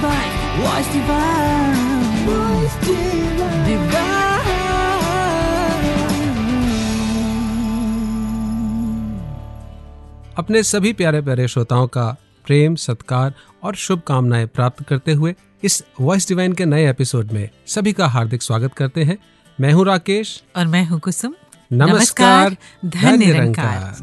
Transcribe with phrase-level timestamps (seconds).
[0.00, 1.76] divine, voice divine,
[2.26, 4.20] voice divine.
[10.36, 12.16] अपने सभी प्यारे प्यारे श्रोताओं का
[12.46, 17.92] प्रेम सत्कार और शुभकामनाएँ प्राप्त करते हुए इस वॉइस डिवाइन के नए एपिसोड में सभी
[17.92, 19.18] का हार्दिक स्वागत करते हैं।
[19.60, 21.34] मैं हूँ राकेश। और मैं हूँ कुसुम।
[21.72, 23.96] नमस्कार धन्य निरंकार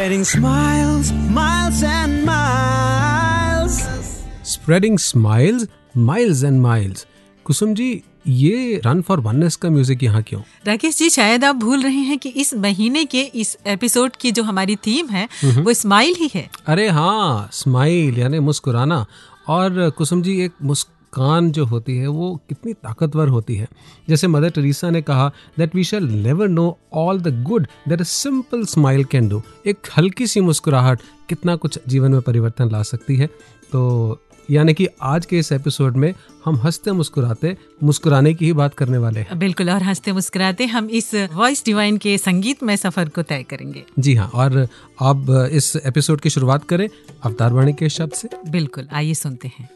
[0.00, 3.74] Spreading smiles, miles and miles.
[4.42, 7.04] Spreading smiles, miles and miles.
[7.46, 7.88] Kusum ji
[8.28, 12.18] ये रन फॉर वननेस का म्यूज़िक यहाँ क्यों राकेश जी शायद आप भूल रहे हैं
[12.18, 16.48] कि इस महीने के इस एपिसोड की जो हमारी थीम है वो स्माइल ही है
[16.66, 19.04] अरे हाँ स्माइल यानी मुस्कुराना
[19.48, 20.52] और कुसुम जी एक
[21.10, 23.68] मुस्कान जो होती है, वो कितनी ताकतवर होती है।
[24.08, 28.04] जैसे मदर टेरेसा ने कहा that we shall never know all the good that a
[28.04, 33.16] simple smile can do एक हल्की सी मुस्कुराहट कितना कुछ जीवन में परिवर्तन ला सकती
[33.16, 33.26] है।
[33.72, 34.18] तो
[34.50, 38.98] यानी कि आज के इस एपिसोड में हम हँसते मुस्कुराते मुस्कुराने की ही बात करने
[38.98, 43.22] वाले हैं। बिल्कुल और हँसते मुस्कुराते हम इस वॉइस डिवाइन के संगीत में सफ़र को
[43.22, 44.68] तय करेंगे। जी हाँ और
[45.00, 46.88] आप इस एपिसोड की शुरुआत करें
[47.22, 49.68] अवतार वाणी के शब्द से। बिल्कुल आइए सुनते हैं।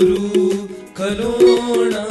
[0.00, 0.44] गुरु
[0.98, 2.09] कलोणा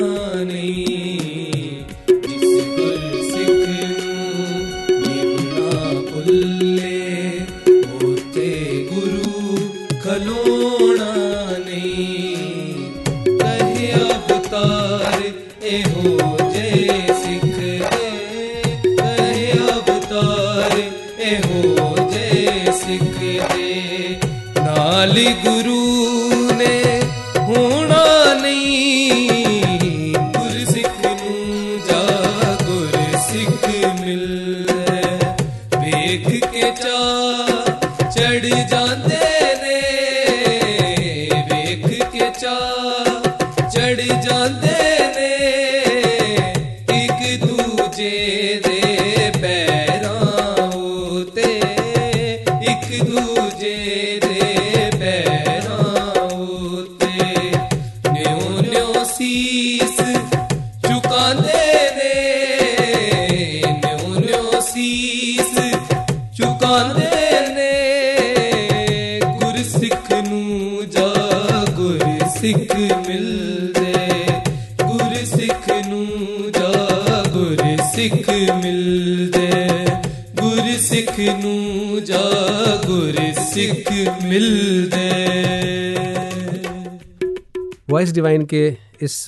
[87.99, 88.67] वॉइस डिवाइन के
[89.01, 89.25] इस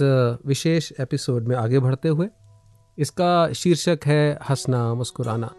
[0.47, 2.27] विशेष एपिसोड में आगे बढ़ते हुए,
[2.97, 5.49] इसका शीर्षक है हंसना, मुस्कुराना।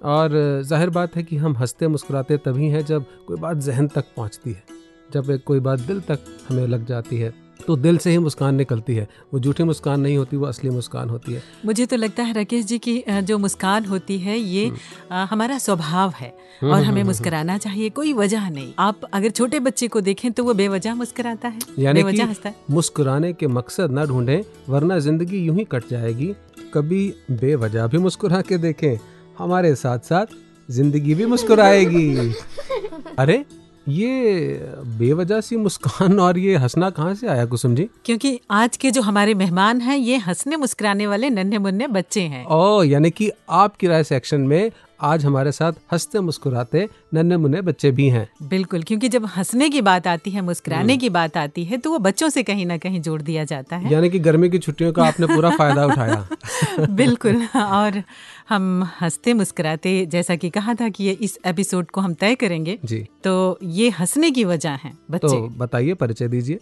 [0.00, 4.04] और ज़ाहिर बात है कि हम हँसते मुस्कुराते तभी हैं जब कोई बात जहन तक
[4.16, 4.62] पहुँचती है,
[5.10, 6.18] जब कोई बात दिल तक
[6.48, 7.32] हमें लग जाती है।
[7.66, 11.10] तो दिल से ही मुस्कान निकलती है। वो झूठी मुस्कान नहीं होती वो असली मुस्कान
[11.10, 15.24] होती है। मुझे तो लगता है राकेश जी की जो मुस्कान होती है ये हम्म।
[15.30, 16.32] हमारा स्वभाव है
[16.64, 20.54] और हमें मुस्कुराना चाहिए कोई वजह नहीं। आप अगर छोटे बच्चे को देखें तो वो
[20.54, 25.56] बेवजह मुस्कुराता है यानी बेवजह हंसता है। मुस्कुराने के मकसद न ढूंढे वरना ज़िंदगी यूँ
[25.56, 26.34] ही कट जाएगी।
[26.74, 27.02] कभी
[27.32, 28.96] बेवजह भी मुस्कुरा के देखें
[29.38, 30.26] हमारे साथ साथ
[30.68, 32.32] ज़िंदगी भी मुस्कुराएगी।
[33.18, 33.44] अरे
[33.88, 34.52] ये
[34.98, 37.88] बेवजह सी मुस्कान और ये हंसना कहाँ से आया कुसुम जी?
[38.04, 42.46] क्योंकि आज के जो हमारे मेहमान हैं ये हंसने मुस्कुराने वाले नन्हे मुन्ने बच्चे हैं।
[42.46, 44.70] ओ यानी कि आप राय सेक्शन में
[45.00, 49.80] आज हमारे साथ हँसते मुस्कुराते नन्हे मुन्ने बच्चे भी हैं। बिल्कुल क्योंकि जब हंसने की
[49.82, 52.76] बात आती है हम्म। मुस्कुराने की बात आती है तो वो बच्चों से कहीं ना
[52.78, 56.28] कहीं जोड़ दिया जाता है। यानी कि गर्मी की छुट्टियों का आपने पूरा फ़ायदा उठाया।
[56.90, 58.02] बिल्कुल और
[58.48, 62.78] हम हँसते मुस्कुराते जैसा कि कहा था कि ये इस एपिसोड को हम तय करेंगे
[62.84, 66.58] जी। तो ये हंसने की वजह है तो बताइए परिचय दीजिए।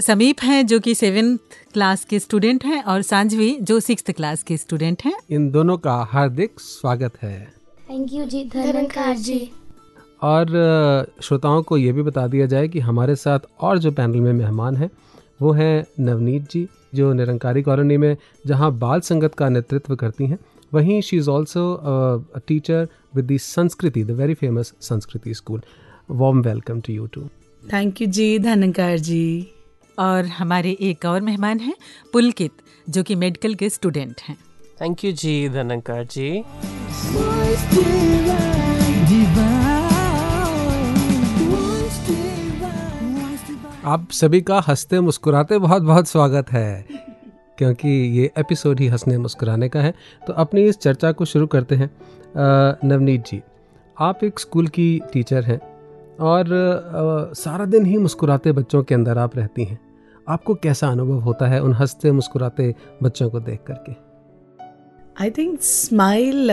[0.00, 1.38] समीप हैं जो कि सेवेंथ
[1.72, 5.94] क्लास के स्टूडेंट हैं और सांझवी जो सिक्स क्लास के स्टूडेंट हैं। इन दोनों का
[6.10, 7.53] हार्दिक स्वागत है।
[7.94, 9.38] Thank you ji Dhankar ji.
[10.22, 10.46] और
[11.22, 14.76] श्रोताओं को ये भी बता दिया जाए कि हमारे साथ और जो पैनल में मेहमान
[14.76, 14.88] हैं
[15.42, 18.16] वो हैं नवनीत जी जो निरंकारी कॉलोनी में
[18.46, 20.38] जहाँ बाल संगत का नेतृत्व करती हैं।
[20.72, 25.60] वहीं she is also a teacher with the Sanskriti the very famous Sanskriti school
[26.10, 27.22] warm welcome to you too
[27.62, 29.46] thank you ji Dhankar ji.
[29.98, 31.74] और हमारे एक और मेहमान हैं
[32.12, 34.36] पुलकित जो कि मेडिकल के स्टूडेंट हैं।
[34.80, 36.44] थैंक यू जी धनकर जी
[43.84, 46.84] आप सभी का हँसते मुस्कुराते बहुत बहुत स्वागत है
[47.58, 47.88] क्योंकि
[48.18, 49.92] ये एपिसोड ही हंसने मुस्कुराने का है।
[50.26, 51.90] तो अपनी इस चर्चा को शुरू करते हैं
[52.84, 53.42] नवनीत जी।
[53.96, 55.60] आप एक स्कूल की टीचर हैं
[56.20, 59.78] और अ, सारा दिन ही मुस्कुराते बच्चों के अंदर आप रहती हैं।
[60.28, 64.13] आपको कैसा अनुभव होता है उन हँसते मुस्कुराते बच्चों को देख करके?
[65.20, 66.50] आई थिंक स्माइल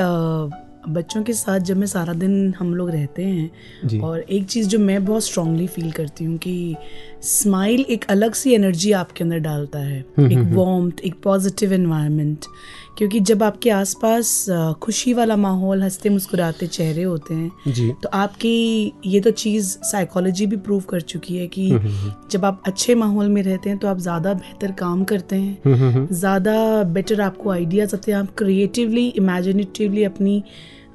[0.89, 4.79] बच्चों के साथ जब मैं सारा दिन हम लोग रहते हैं और एक चीज़ जो
[4.79, 6.75] मैं बहुत स्ट्रांगली फील करती हूँ कि
[7.23, 12.45] स्माइल एक अलग सी एनर्जी आपके अंदर डालता है। एक वॉम्थ एक पॉजिटिव एनवायरनमेंट
[12.97, 14.45] क्योंकि जब आपके आसपास
[14.81, 20.45] खुशी वाला माहौल हँसते मुस्कुराते चेहरे होते हैं जी तो आपकी ये तो चीज़ साइकोलॉजी
[20.45, 21.69] भी प्रूव कर चुकी है कि
[22.31, 25.75] जब आप अच्छे माहौल में रहते हैं तो आप ज़्यादा बेहतर काम करते हैं हम्म,
[25.75, 30.43] हम्म, हम्म। ज़्यादा बेटर आपको आइडियाज़ आते हैं आप क्रिएटिवली इमेजिनेटिवली अपनी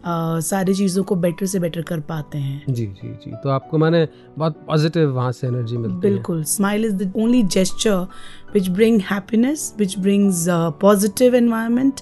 [0.08, 4.06] सारी चीज़ों को बेटर से बेटर कर पाते हैं। जी जी जी। तो आपको मैंने
[4.38, 8.06] बहुत पॉजिटिव वहाँ से एनर्जी मिलती बिल्कुल। Smile is the only gesture
[8.54, 10.44] which bring happiness which brings
[10.80, 12.00] positive environment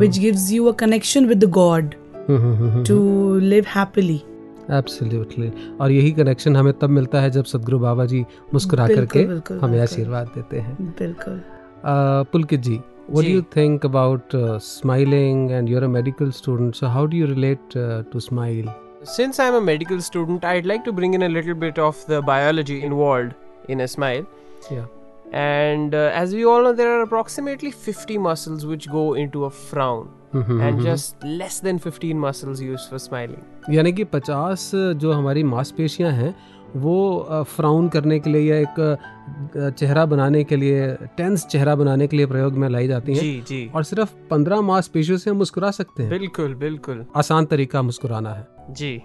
[0.00, 1.94] which gives you a connection with God.
[2.88, 4.20] To live happily
[4.72, 9.22] absolutely और यही कनेक्शन हमें तब मिलता है जब सदगुरु बाबा जी मुस्कुरा करके
[9.56, 11.40] हमें आशीर्वाद देते हैं। बिल्कुल।
[12.32, 16.75] पुलकित जी what do ji. you think about uh, smiling and you're a medical student
[16.75, 18.73] so how do you relate uh, to smile
[19.07, 22.21] Since I'm a medical student, I'd like to bring in a little bit of the
[22.21, 23.35] biology involved
[23.69, 24.25] in a smile.
[24.71, 24.85] yeah
[25.31, 29.49] And uh, as we all know, there are approximately 50 muscles which go into a
[29.49, 33.43] frown, and just less than 15 muscles used for smiling.
[33.69, 36.35] यानी कि 50 जो हमारी मांसपेशियां हैं
[36.76, 40.86] वो frown करने के लिए या एक चेहरा बनाने के लिए
[41.16, 44.60] टेंस चेहरा बनाने के लिए प्रयोग में लाई जाती है। जी जी। और सिर्फ़ 15
[44.60, 49.02] मांसपेशियों से हम मुस्कुरा सकते हैं। बिल्कुल बिल्कुल। आसान तरीका मुस्कुराना है। जी।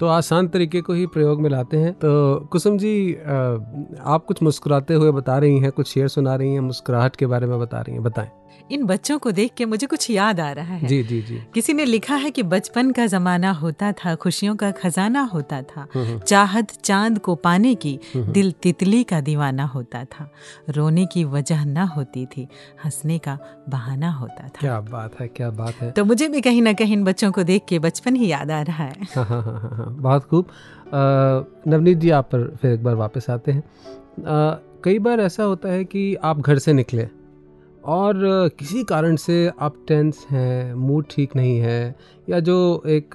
[0.00, 4.94] तो आसान तरीके को ही प्रयोग में लाते हैं। तो कुसुम जी आप कुछ मुस्कुराते
[4.94, 7.94] हुए बता रही हैं कुछ शेर सुना रही हैं मुस्कुराहट के बारे में बता रही
[7.94, 8.30] हैं बताएँ।
[8.72, 11.72] इन बच्चों को देख के मुझे कुछ याद आ रहा है। जी जी जी। किसी
[11.72, 15.86] ने लिखा है कि बचपन का जमाना होता था खुशियों का खजाना होता था।
[16.18, 20.28] चाहत चाँद को पाने की दिल तितली का दीवाना होता था।
[20.68, 22.46] रोने की वजह न होती थी
[22.84, 23.38] हंसने का
[23.68, 26.92] बहाना होता था। क्या बात है क्या बात है। तो मुझे भी कहीं ना कहीं
[26.92, 29.76] इन बच्चों को देख के बचपन ही याद आ रहा है। हाँ हाँ हाँ हाँ
[29.76, 30.46] हाँ, बहुत खूब।
[31.68, 35.68] नवनीत जी आप पर फिर एक बार वापस आते हैं। अ, कई बार ऐसा होता
[35.68, 37.08] है कि आप घर से निकले
[37.84, 41.96] और किसी कारण से आप टेंस हैं मूड ठीक नहीं है
[42.28, 43.10] या जो एक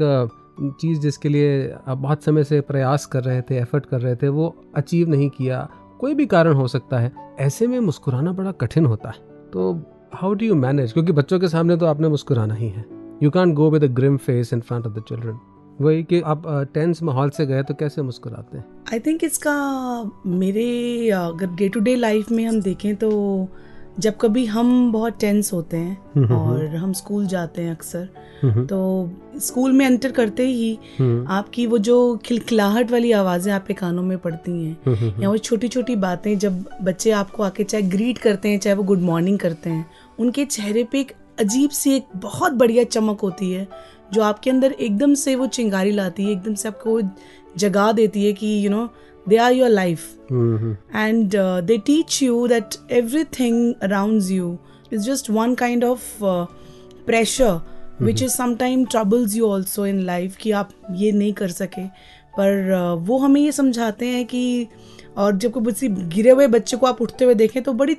[0.82, 4.28] चीज़ जिसके लिए आप बहुत समय से प्रयास कर रहे थे एफर्ट कर रहे थे
[4.30, 5.68] वो अचीव नहीं किया
[6.00, 9.16] कोई भी कारण हो सकता है ऐसे में मुस्कुराना बड़ा कठिन होता है।
[9.54, 9.74] तो
[10.14, 12.86] हाउ डू यू मैनेज क्योंकि बच्चों के सामने तो आपने मुस्कुराना ही है।
[13.24, 15.40] You can go with a grim face in front of the children
[15.82, 18.66] वही कि आप टेंस माहौल से गए तो कैसे मुस्कुराते हैं?
[18.94, 19.56] आई थिंक इसका
[20.26, 23.12] मेरे अगर डे टू डे लाइफ में हम देखें तो
[24.00, 28.10] जब कभी हम बहुत टेंस होते हैं और हम स्कूल जाते हैं अक्सर
[28.66, 29.10] तो
[29.40, 30.74] स्कूल में एंटर करते ही
[31.30, 34.78] आपकी वो जो खिलखिलाहट वाली आवाज़ें आपके कानों में पड़ती हैं
[35.22, 38.84] या वो छोटी छोटी बातें जब बच्चे आपको आके चाहे ग्रीट करते हैं चाहे वो
[38.84, 39.86] गुड मॉर्निंग करते हैं
[40.20, 43.68] उनके चेहरे पे एक अजीब सी एक बहुत बढ़िया चमक होती है
[44.14, 47.10] जो आपके अंदर एकदम से वो चिंगारी लाती है एकदम से आपको वो
[47.58, 48.90] जगा देती है कि you know
[49.30, 50.00] they are your life
[50.96, 52.92] and they teach you that
[53.24, 54.58] everything around you
[54.94, 56.20] is just one kind of
[57.06, 57.60] pressure
[58.02, 61.88] which is समाइम troubles you also in life कि आप ये नहीं कर सके।
[62.38, 64.68] पर uh, वो हमें ये समझाते हैं कि
[65.18, 67.98] और जब कोई किसी गिरे हुए बच्चे को आप उठते हुए देखें तो बड़ी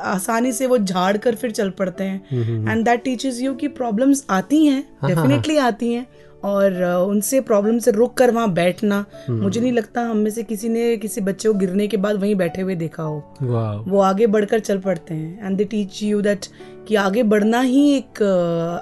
[0.00, 4.24] आसानी से वो झाड़ कर फिर चल पड़ते हैं। एंड दैट टीचर्स यू कि प्रॉब्लम्स
[4.30, 6.06] आती हैं डेफिनेटली आती हैं
[6.44, 10.68] और उनसे प्रॉब्लम से रुक कर वहाँ बैठना मुझे नहीं लगता हम में से किसी
[10.68, 14.58] ने किसी बच्चे को गिरने के बाद वहीं बैठे हुए देखा हो। वो आगे बढ़कर
[14.60, 16.46] चल पड़ते हैं। And they teach you that
[16.88, 18.22] कि आगे बढ़ना ही एक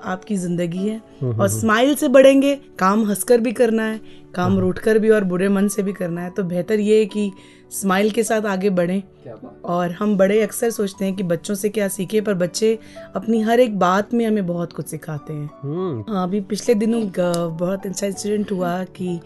[0.05, 4.01] आपकी ज़िंदगी है। और स्माइल से बढ़ेंगे काम हंसकर भी करना है
[4.35, 7.07] काम रूठ कर भी और बुरे मन से भी करना है। तो बेहतर ये है
[7.07, 7.31] कि
[7.73, 9.03] स्माइल के साथ आगे बढ़े।
[9.65, 12.79] और हम बड़े अक्सर सोचते हैं कि बच्चों से क्या सीखे पर बच्चे
[13.17, 17.03] अपनी हर एक बात में हमें बहुत कुछ सिखाते हैं। हम्म। हाँ अभी पिछले दिनों
[17.59, 19.19] बहुत अच्छा इंसिडेंट हुआ कि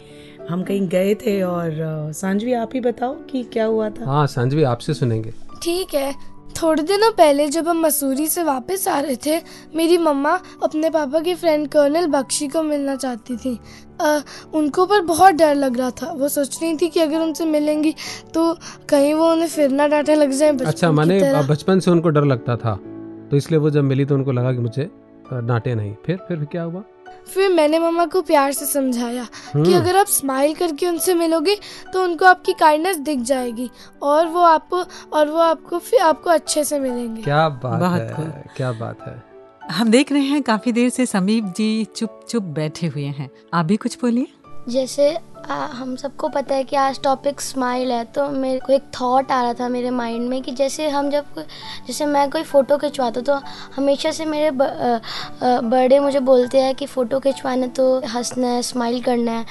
[0.50, 1.72] हम कहीं गए थे और
[2.12, 4.04] सांझवी आप ही बताओ कि क्या हुआ था?
[4.04, 8.98] हाँ सांझवी आपसे सुनेंगे। ठीक है। थोड़े दिनों पहले जब हम मसूरी से वापस आ
[9.00, 9.40] रहे थे
[9.76, 10.30] मेरी मम्मा
[10.62, 13.58] अपने पापा की फ्रेंड कर्नल बख्शी को मिलना चाहती थी।
[14.00, 14.18] अ,
[14.54, 17.94] उनको पर बहुत डर लग रहा था। वो सोच रही थी कि अगर उनसे मिलेंगी
[18.34, 18.52] तो
[18.88, 22.56] कहीं वो उन्हें फिर ना डांटे लग जाए अच्छा माने बचपन से उनको डर लगता
[22.56, 22.74] था।
[23.30, 24.90] तो इसलिए वो जब मिली तो उनको लगा कि मुझे
[25.32, 26.82] डांटे नहीं। फिर फिर क्या हुआ?
[27.26, 31.56] फिर मैंने मम्मा को प्यार से समझाया कि हम्म। अगर आप स्माइल करके उनसे मिलोगे
[31.92, 33.70] तो उनको आपकी काइंडनेस दिख जाएगी
[34.02, 38.44] और वो आपको और वो आपको फिर आपको अच्छे से मिलेंगे क्या बात बहुत है।
[38.56, 39.22] क्या बात है
[39.70, 43.64] हम देख रहे हैं काफ़ी देर से समीप जी चुप चुप बैठे हुए हैं आप
[43.64, 44.26] भी कुछ बोलिए
[44.68, 45.18] जैसे
[45.50, 49.30] आ, हम सबको पता है कि आज टॉपिक स्माइल है तो मेरे को एक थॉट
[49.32, 51.24] आ रहा था मेरे माइंड में कि जैसे हम जब
[51.86, 53.34] जैसे मैं कोई फ़ोटो खिंचवाता तो
[53.76, 59.32] हमेशा से मेरे बड़े मुझे बोलते हैं कि फ़ोटो खिंचवाना तो हंसना है स्माइल करना
[59.32, 59.44] है।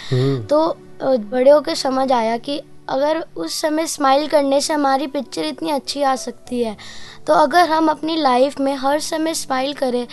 [0.47, 5.69] तो बड़े होकर समझ आया कि अगर उस समय स्माइल करने से हमारी पिक्चर इतनी
[5.69, 6.77] अच्छी आ सकती है
[7.27, 10.07] तो अगर हम अपनी लाइफ में हर समय स्माइल करें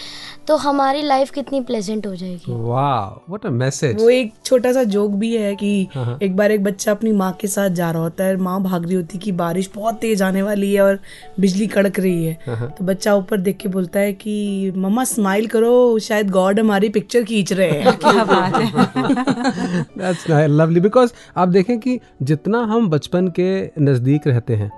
[0.49, 4.83] तो हमारी लाइफ कितनी प्लेजेंट हो जाएगी। वाह व्हाट अ मैसेज वो एक छोटा सा
[4.85, 7.91] जोक भी है कि हाँ, हाँ। एक बार एक बच्चा अपनी माँ के साथ जा
[7.91, 10.81] रहा होता है माँ भाग रही होती है कि बारिश बहुत तेज आने वाली है
[10.83, 10.99] और
[11.41, 15.47] बिजली कड़क रही हाँ, है तो बच्चा ऊपर देख के बोलता है कि मम्मा स्माइल
[15.47, 21.49] करो शायद गॉड हमारी पिक्चर खींच रहे हैं। क्या बात है। दैट्स लवली बिकॉज़ आप
[21.49, 23.51] देखें कि जितना हम बचपन के
[23.83, 24.71] नज़दीक रहते हैं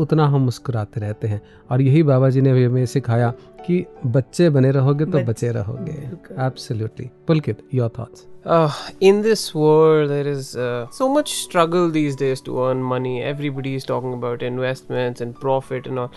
[0.00, 3.30] उतना हम मुस्कुराते रहते हैं और यही बाबा जी ने भी हमें सिखाया
[3.66, 5.98] कि बच्चे बने रहोगे तो बच्चे, बचे रहोगे
[6.46, 8.70] absolutely Pulkit your thoughts Uh,
[9.00, 13.22] in this world, there is uh, so much struggle these days to earn money.
[13.22, 16.10] Everybody is talking about investments and profit and all.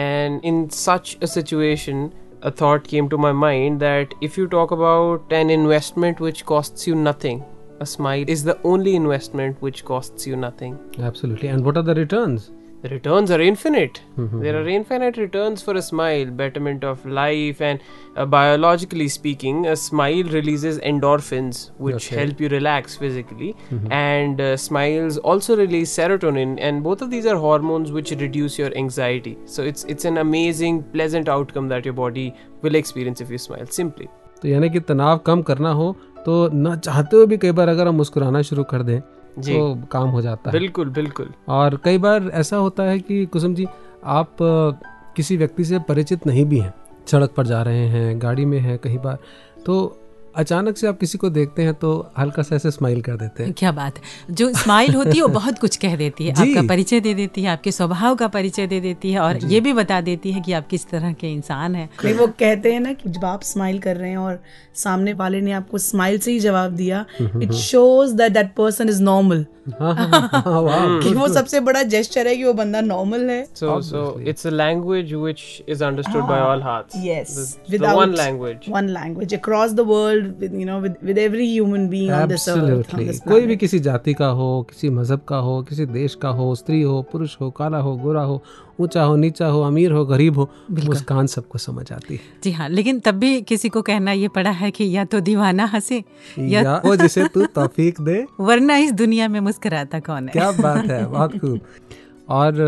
[0.00, 2.02] And in such a situation,
[2.42, 6.88] a thought came to my mind that if you talk about an investment which costs
[6.88, 7.44] you nothing,
[7.80, 10.78] a smile is the only investment which costs you nothing.
[11.00, 14.01] Absolutely and what are the returns the returns are infinite.
[14.17, 17.79] There are infinite returns for a smile, betterment of life, and
[18.17, 22.15] uh, biologically speaking, a smile releases endorphins, which Okay.
[22.17, 23.55] help you relax physically,
[23.89, 28.75] and uh, smiles also release serotonin, and both of these are hormones which reduce your
[28.75, 29.37] anxiety.
[29.45, 32.27] So it's it's an amazing, pleasant outcome that your body
[32.61, 33.65] will experience if you smile.
[33.79, 34.07] Simply.
[34.41, 37.87] तो यानी कि तनाव कम करना हो तो न चाहते हुए भी कई बार अगर
[37.87, 41.98] हम मुस्कुराना शुरू कर दें जी तो काम हो जाता है। बिल्कुल बिल्कुल। और कई
[41.98, 43.66] बार ऐसा होता है कि कुसुम जी
[44.04, 44.36] आप
[45.16, 46.74] किसी व्यक्ति से परिचित नहीं भी हैं
[47.06, 49.18] सड़क पर जा रहे हैं गाड़ी में हैं कई बार
[49.66, 49.76] तो
[50.36, 53.52] अचानक से आप किसी को देखते हैं तो हल्का सा ऐसे स्माइल कर देते हैं।
[53.52, 57.00] क्या बात है। जो स्माइल होती है वो बहुत कुछ कह देती है। आपका परिचय
[57.00, 60.32] दे देती है आपके स्वभाव का परिचय दे देती है और ये भी बता देती
[60.32, 63.24] है कि आप किस तरह के इंसान है। नहीं वो कहते हैं ना कि जब
[63.24, 64.42] आप स्माइल कर रहे हैं और
[64.74, 69.02] सामने वाले ने आपको स्माइल से ही जवाब दिया it shows that that person is
[69.02, 69.46] normal
[69.80, 73.80] हाँ, हाँ, हाँ, कि वो सबसे बड़ा जेस्टर है कि वो बंदा नॉर्मल है। So
[73.82, 78.88] so it's a language which is understood by all hearts yes with one language one
[78.98, 82.96] language across the world with you know with every human being on this earth
[83.28, 86.82] कोई भी किसी जाति का हो किसी मज़हब का हो किसी देश का हो स्त्री
[86.82, 88.42] हो पुरुष हो काला हो गोरा हो
[88.80, 92.68] ऊँचा हो नीचा हो अमीर हो गरीब हो मुस्कान सबको समझ आती है। जी हाँ
[92.68, 96.02] लेकिन तब भी किसी को कहना ये पड़ा है कि या तो दीवाना हंसे
[96.38, 100.32] या या वो जिसे तू तौफीक दे। वरना इस दुनिया में मुस्कुराता कौन है?
[100.32, 101.60] क्या बात है बहुत खूब।
[102.28, 102.60] और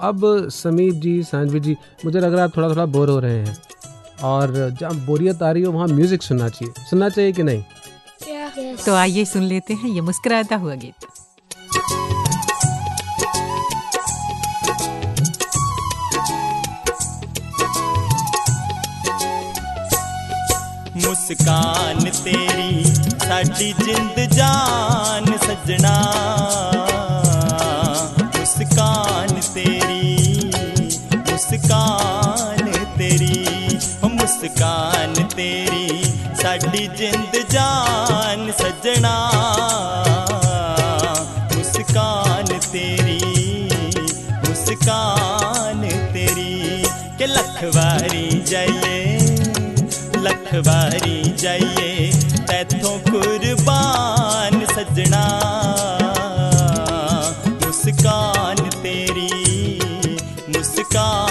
[0.00, 3.56] अब समीर जी सांजवी जी मुझे लग रहा है थोड़ा थोड़ा बोर हो रहे हैं।
[4.24, 7.62] और जहाँ बोरियत आ रही हो वहाँ म्यूज़िक सुनना चाहिए। सुनना चाहिए कि नहीं?
[8.86, 11.06] तो आइए सुन लेते हैं ये मुस्कुराता हुआ गीत।
[21.08, 22.84] मुस्कान तेरी
[23.22, 25.94] साड़ी जिंद जान सजना।
[28.36, 30.50] मुस्कान तेरी
[31.30, 36.04] मुस्कान तेरी मुस्कान तेरी
[36.42, 39.16] साड़ी जिंद जान सजना।
[50.48, 52.10] रखवारी जाइए
[52.48, 55.24] तैथों कुर्बान सजना।
[57.64, 59.32] मुस्कान तेरी
[60.56, 61.27] मुस्कान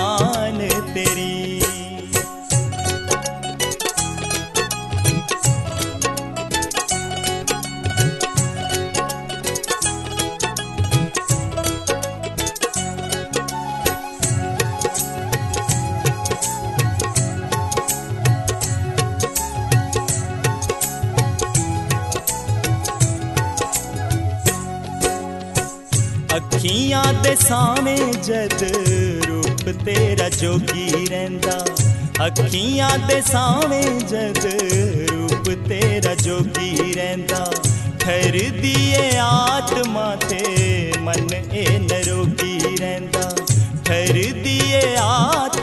[26.66, 28.62] ਅੱਖੀਆਂ ਦੇ ਸਾਵੇਂ ਜਦ
[29.26, 31.64] ਰੂਪ ਤੇਰਾ ਜੋਗੀ ਰਹਿੰਦਾ
[32.26, 34.38] ਅੱਖੀਆਂ ਦੇ ਸਾਵੇਂ ਜਦ
[35.10, 37.44] ਰੂਪ ਤੇਰਾ ਜੋਗੀ ਰਹਿੰਦਾ
[38.00, 43.30] ਠਹਿਰਦੀ ਏ ਆਤਮਾ ਤੇ ਮਨ ਇਹ ਨਰੋਗੀ ਰਹਿੰਦਾ
[43.84, 45.55] ਠਹਿਰਦੀ ਏ ਆਤਮਾ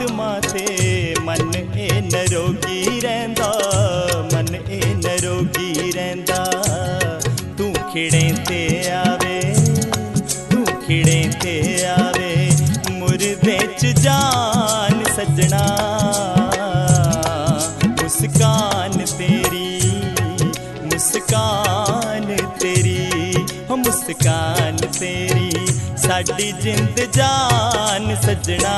[24.15, 25.67] मुस्कान तेरी
[25.99, 28.75] साड़ी जिंद जान सजना।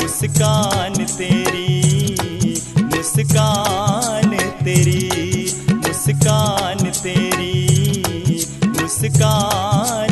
[0.00, 1.70] मुस्कान तेरी
[2.82, 5.04] मुस्कान तेरी
[5.86, 7.56] मुस्कान तेरी
[8.66, 10.07] मुस्कान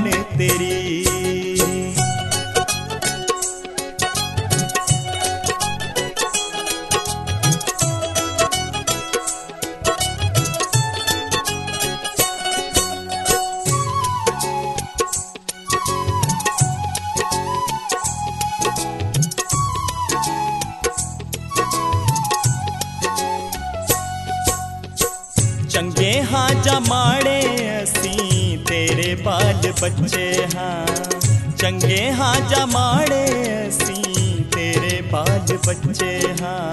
[32.17, 33.25] हाँ जमाड़े
[33.67, 36.73] असी तेरे बाल बच्चे हाँ।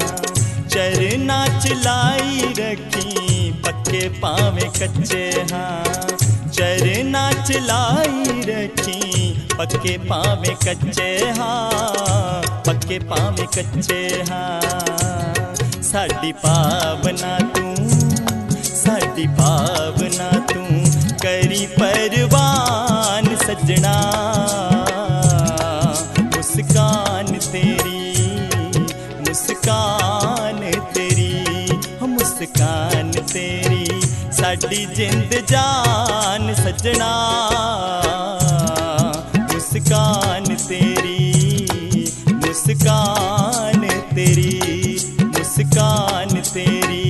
[0.67, 5.83] चरना लाई रखी, पक्के पावे कच्चे हाँ।
[6.47, 14.61] चरना लाई रखी, पक्के पावे कच्चे हाँ। पक्के पावे कच्चे हाँ।
[15.81, 17.75] साड़ी पावना तू,
[18.63, 20.61] साड़ी पावना तू,
[21.17, 24.32] करी परवान सजना।
[34.63, 37.09] असली जिंद जान सजना
[39.51, 42.05] मुस्कान तेरी
[42.43, 44.97] मुस्कान तेरी
[45.35, 47.05] मुस्कान तेरी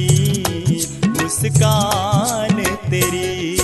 [1.19, 3.62] मुस्कान तेरी।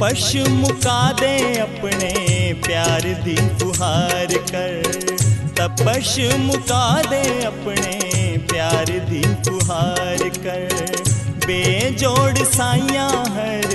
[0.00, 2.12] पश मुका दे अपने
[2.66, 4.82] प्यार दी फुहार कर।
[5.58, 7.98] तपश मुका दे अपने
[8.52, 10.68] प्यार दी फुहार कर।
[11.46, 13.68] बेजोड़ साइया हर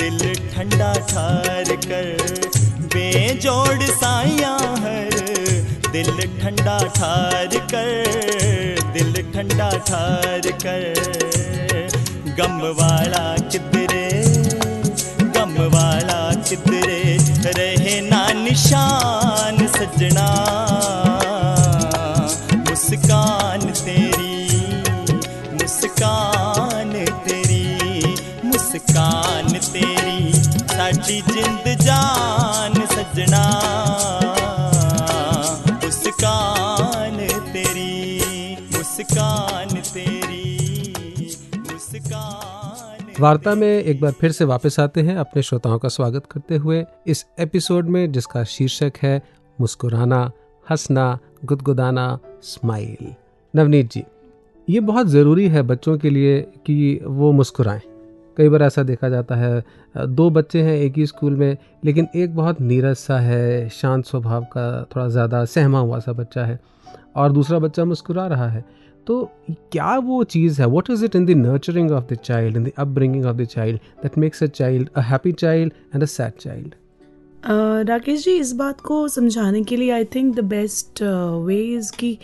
[0.00, 2.50] दिल ठंडा ठार कर।
[2.94, 5.16] बेजोड़ साइया हर
[5.92, 8.04] दिल ठंडा ठार कर।
[8.92, 10.82] दिल ठंडा ठार कर।
[12.38, 13.83] गम वाला कितने
[16.46, 20.26] संत रहे ना निशान सजना।
[22.56, 24.34] मुस्कान तेरी
[25.52, 26.92] मुस्कान
[27.28, 27.64] तेरी
[28.44, 30.32] मुस्कान तेरी।
[30.74, 32.23] साची जिंद जान
[43.24, 46.84] वार्ता में एक बार फिर से वापस आते हैं अपने श्रोताओं का स्वागत करते हुए।
[47.06, 49.22] इस एपिसोड में जिसका शीर्षक है,
[49.58, 50.20] मुस्कुराना,
[50.66, 53.14] हंसना, गुदगुदाना, स्माइल।
[53.54, 54.04] नवनीत जी,
[54.68, 57.80] ये बहुत ज़रूरी है बच्चों के लिए कि वो मुस्कुराएँ।
[58.36, 59.64] कई बार ऐसा देखा जाता है,
[59.96, 64.44] दो बच्चे हैं एक ही स्कूल में, लेकिन एक बहुत नीरज सा है, शांत स्वभाव
[64.44, 66.60] का, थोड़ा ज़्यादा सहमा हुआ सा बच्चा है,
[67.16, 68.64] और दूसरा बच्चा मुस्कुरा रहा है।
[69.06, 69.22] तो
[69.72, 70.66] क्या वो चीज़ है?
[70.66, 73.80] What is it in the nurturing of the child in the upbringing of the child
[74.02, 76.74] that makes a child a happy child and a sad child
[77.88, 81.02] Rakesh ji इस बात को समझाने के लिए I think the best
[81.46, 82.16] way is कि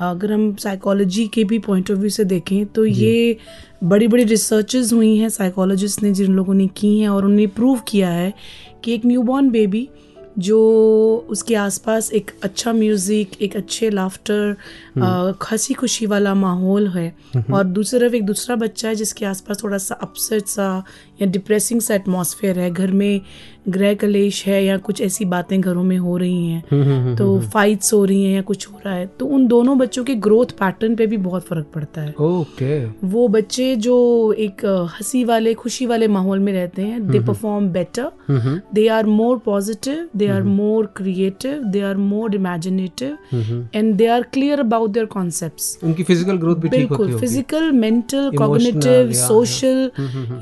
[0.00, 3.36] अगर हम psychology के भी पॉइंट ऑफ़ व्यू से देखें तो ये
[3.84, 7.80] बड़ी बड़ी रिसर्चेज हुई हैं साइकोलॉजिस्ट ने जिन लोगों ने की हैं और उन्होंने प्रूव
[7.88, 8.32] किया है
[8.84, 9.88] कि एक न्यूबॉर्न बेबी
[10.38, 14.56] जो उसके आसपास एक अच्छा म्यूज़िक एक अच्छे लाफ्टर
[15.52, 17.08] हँसी खुशी वाला माहौल है।
[17.52, 20.84] और दूसरी तरफ़ एक दूसरा बच्चा है जिसके आसपास थोड़ा सा अपसेट सा
[21.22, 23.20] या डिप्रेसिंग सा एटमॉस्फेयर है घर में
[23.68, 28.04] ग्रह कलेश है या कुछ ऐसी बातें घरों में हो रही हैं तो फाइट्स हो
[28.04, 31.06] रही हैं या कुछ हो रहा है तो उन दोनों बच्चों के ग्रोथ पैटर्न पे
[31.06, 33.96] भी बहुत फ़र्क पड़ता है। ओके वो बच्चे जो
[34.38, 38.10] एक हँसी वाले खुशी वाले माहौल में रहते हैं they perform better
[38.74, 44.22] they are more positive they are more creative they are more imaginative and they are
[44.32, 49.90] clear about their concept उनकी फ़िज़िकल ग्रोथ भी बिल्कुल फ़िज़िकल मेंटल कॉग्निटिव सोशल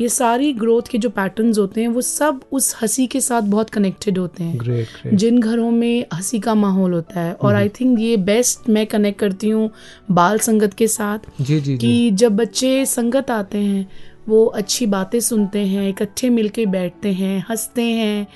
[0.01, 3.71] ये सारी ग्रोथ के जो पैटर्न्स होते हैं वो सब उस हँसी के साथ बहुत
[3.71, 5.15] कनेक्टेड होते हैं। Great, great.
[5.15, 9.19] जिन घरों में हँसी का माहौल होता है और आई थिंक ये बेस्ट मैं कनेक्ट
[9.21, 9.71] करती हूँ
[10.11, 13.87] बाल संगत के साथ जी जी कि जी जब बच्चे संगत आते हैं
[14.29, 18.27] वो अच्छी बातें सुनते हैं इकट्ठे मिलके बैठते हैं हँसते हैं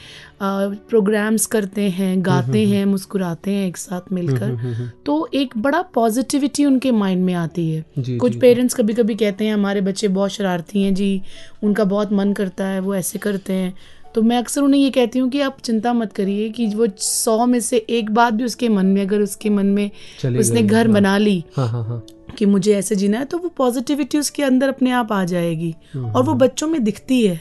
[0.43, 6.91] प्रोग्राम्स करते हैं गाते हैं मुस्कुराते हैं एक साथ मिलकर। तो एक बड़ा पॉजिटिविटी उनके
[6.93, 10.83] माइंड में आती है। जी, कुछ पेरेंट्स कभी कभी कहते हैं हमारे बच्चे बहुत शरारती
[10.83, 11.23] हैं जी
[11.63, 13.75] उनका बहुत मन करता है वो ऐसे करते हैं।
[14.15, 17.47] तो मैं अक्सर उन्हें ये कहती हूँ कि आप चिंता मत करिए कि वो सौ
[17.47, 19.91] में से एक बात भी उसके मन में अगर उसके मन में
[20.39, 23.49] उसने घर हाँ। बना ली हाँ हाँ हाँ। कि मुझे ऐसे जीना है तो वो
[23.49, 27.41] पॉजिटिविटी उसके अंदर अपने आप आ जाएगी। और वो बच्चों में दिखती है।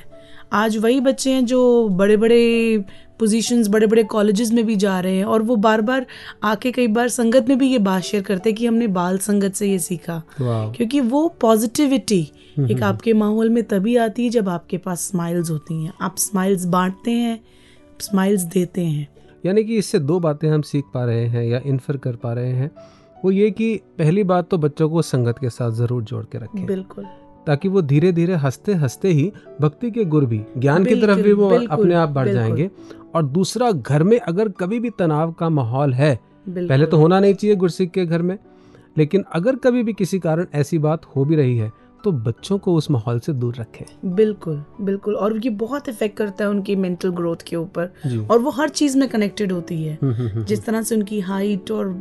[0.53, 2.77] आज वही बच्चे हैं जो बड़े बड़े
[3.19, 6.05] पोजीशंस बड़े बड़े कॉलेजेस में भी जा रहे हैं और वो बार बार
[6.43, 9.53] आके कई बार संगत में भी ये बात शेयर करते हैं कि हमने बाल संगत
[9.53, 12.21] से ये सीखा। क्योंकि वो पॉजिटिविटी
[12.71, 16.65] एक आपके माहौल में तभी आती है जब आपके पास स्माइल्स होती हैं। आप स्माइल्स
[16.65, 17.39] बांटते हैं
[17.99, 19.07] स्माइल्स देते हैं।
[19.45, 22.51] यानी कि इससे दो बातें हम सीख पा रहे हैं या इन्फर कर पा रहे
[22.51, 22.71] हैं।
[23.25, 26.65] वो ये कि पहली बात तो बच्चों को संगत के साथ ज़रूर जोड़ के रखें।
[26.65, 27.05] बिल्कुल।
[27.47, 31.33] ताकि वो धीरे धीरे हँसते हँसते ही भक्ति के गुर भी ज्ञान की तरफ़ भी
[31.33, 32.69] वो अपने आप बढ़ जाएँगे।
[33.15, 36.15] और दूसरा घर में अगर कभी भी तनाव का माहौल है
[36.49, 38.37] पहले तो होना नहीं चाहिए गुरसिख के घर में
[38.97, 41.71] लेकिन अगर कभी भी किसी कारण ऐसी बात हो भी रही है
[42.05, 46.43] तो बच्चों को उस माहौल से दूर रखें। बिल्कुल बिल्कुल। और ये बहुत इफ़ेक्ट करता
[46.43, 47.93] है उनकी मेंटल ग्रोथ के ऊपर।
[48.31, 51.19] और वो हर चीज़ में कनेक्टेड होती है। हम्म, हम्म, हम्म, जिस तरह से उनकी
[51.19, 51.93] हाइट और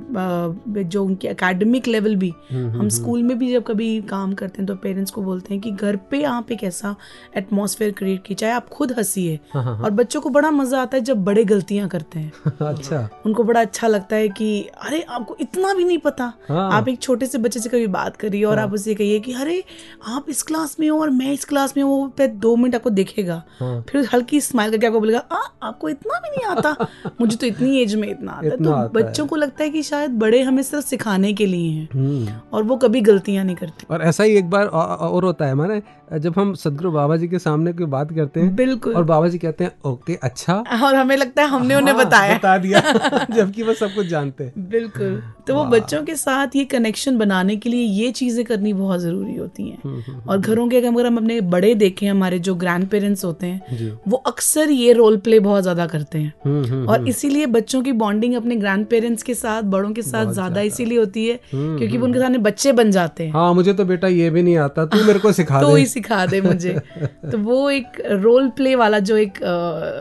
[0.76, 4.74] जो उनकी एकेडमिक लेवल भी हम स्कूल में भी जब कभी काम करते हैं तो
[4.74, 6.94] पेरेंट्स को बोलते हैं कि घर पे आप एक ऐसा
[7.36, 10.82] एटमोसफेयर क्रिएट की चाहे आप खुद हँसी हाँ, हाँ, हाँ। और बच्चों को बड़ा मज़ा
[10.82, 12.32] आता है जब बड़े गलतियाँ करते हैं।
[12.68, 14.48] अच्छा। उनको बड़ा अच्छा लगता है कि
[14.82, 18.16] अरे आपको इतना भी नहीं पता। हाँ। आप एक छोटे से बच्चे से कभी बात
[18.16, 19.62] करिए और आप उसे कहिए कि अरे
[20.08, 22.74] आप इस क्लास में हो और मैं इस क्लास में हूँ वो पे दो मिनट
[22.74, 26.86] आपको देखेगा। हाँ। फिर हल्की स्माइल करके आपको बोलेगा आ, आपको इतना भी नहीं आता?
[27.20, 29.70] मुझे तो इतनी एज में इतना आता इतना तो आता बच्चों है। को लगता है
[29.70, 33.56] कि शायद बड़े हमें सिर्फ़ सिखाने के लिए हैं हम्म। और वो कभी गलतियाँ नहीं
[33.56, 35.82] करते। और ऐसा ही एक बार और होता है माने
[36.18, 39.38] जब हम सदगुरु बाबा जी के सामने कोई बात करते हैं बिल्कुल। और बाबा जी
[39.38, 40.54] कहते हैं ओके अच्छा।
[40.84, 42.80] और हमें लगता है हमने उन्हें हाँ, बताया। बता दिया।
[43.30, 47.56] जबकि वो सब कुछ जानते हैं। बिल्कुल। तो वो बच्चों के साथ ये कनेक्शन बनाने
[47.56, 51.16] के लिए ये चीज़ें करनी बहुत ज़रूरी होती हम्म, हैं। और घरों के अगर हम
[51.16, 55.62] अपने बड़े देखें हमारे जो ग्रैंड पेरेंट्स होते हैं वो अक्सर ये रोल प्ले बहुत
[55.62, 59.62] ज़्यादा करते हैं। हम्म, हम्म, और इसीलिए बच्चों की बॉन्डिंग अपने ग्रैंड पेरेंट्स के साथ
[59.74, 63.32] बड़ों के साथ ज़्यादा इसीलिए होती है हम्म, क्योंकि उनके सामने बच्चे बन जाते हैं।
[63.32, 65.86] हाँ मुझे तो बेटा ये भी नहीं आता तू मेरे को सिखा तो दे। ही
[65.86, 66.72] सिखा दे मुझे।
[67.32, 69.42] तो वो एक रोल प्ले वाला जो एक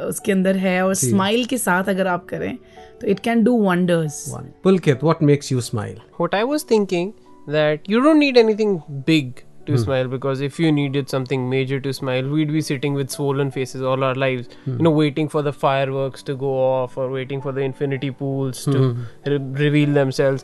[0.10, 2.56] उसके अंदर है और स्माइल के साथ अगर आप करें
[3.02, 4.24] तो it can do wonders
[4.64, 7.08] Pulkit what makes you smile what I was thinking
[7.48, 8.76] that you don't need anything
[9.08, 9.78] big to hmm.
[9.78, 13.82] smile because if you needed something major to smile, we'd be sitting with swollen faces
[13.82, 14.84] all our lives, you hmm.
[14.84, 18.94] know, waiting for the fireworks to go off or waiting for the infinity pools to
[18.94, 19.04] hmm.
[19.26, 20.44] re- reveal themselves.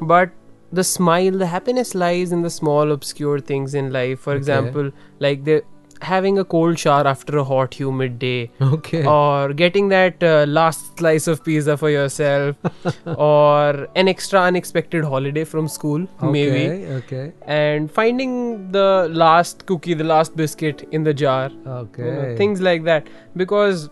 [0.00, 0.30] But
[0.72, 4.20] the smile, the happiness lies in the small, obscure things in life.
[4.20, 5.64] For example, like the
[6.02, 8.50] having a cold shower after a hot, humid day.
[8.60, 9.04] Okay.
[9.06, 12.56] Or getting that uh, last slice of pizza for yourself,
[13.06, 16.86] or an extra unexpected holiday from school, okay, maybe.
[16.86, 17.32] Okay.
[17.46, 21.50] And finding the last cookie, the last biscuit in the jar.
[21.66, 22.04] Okay.
[22.04, 23.06] You know, things like that.
[23.36, 23.88] Because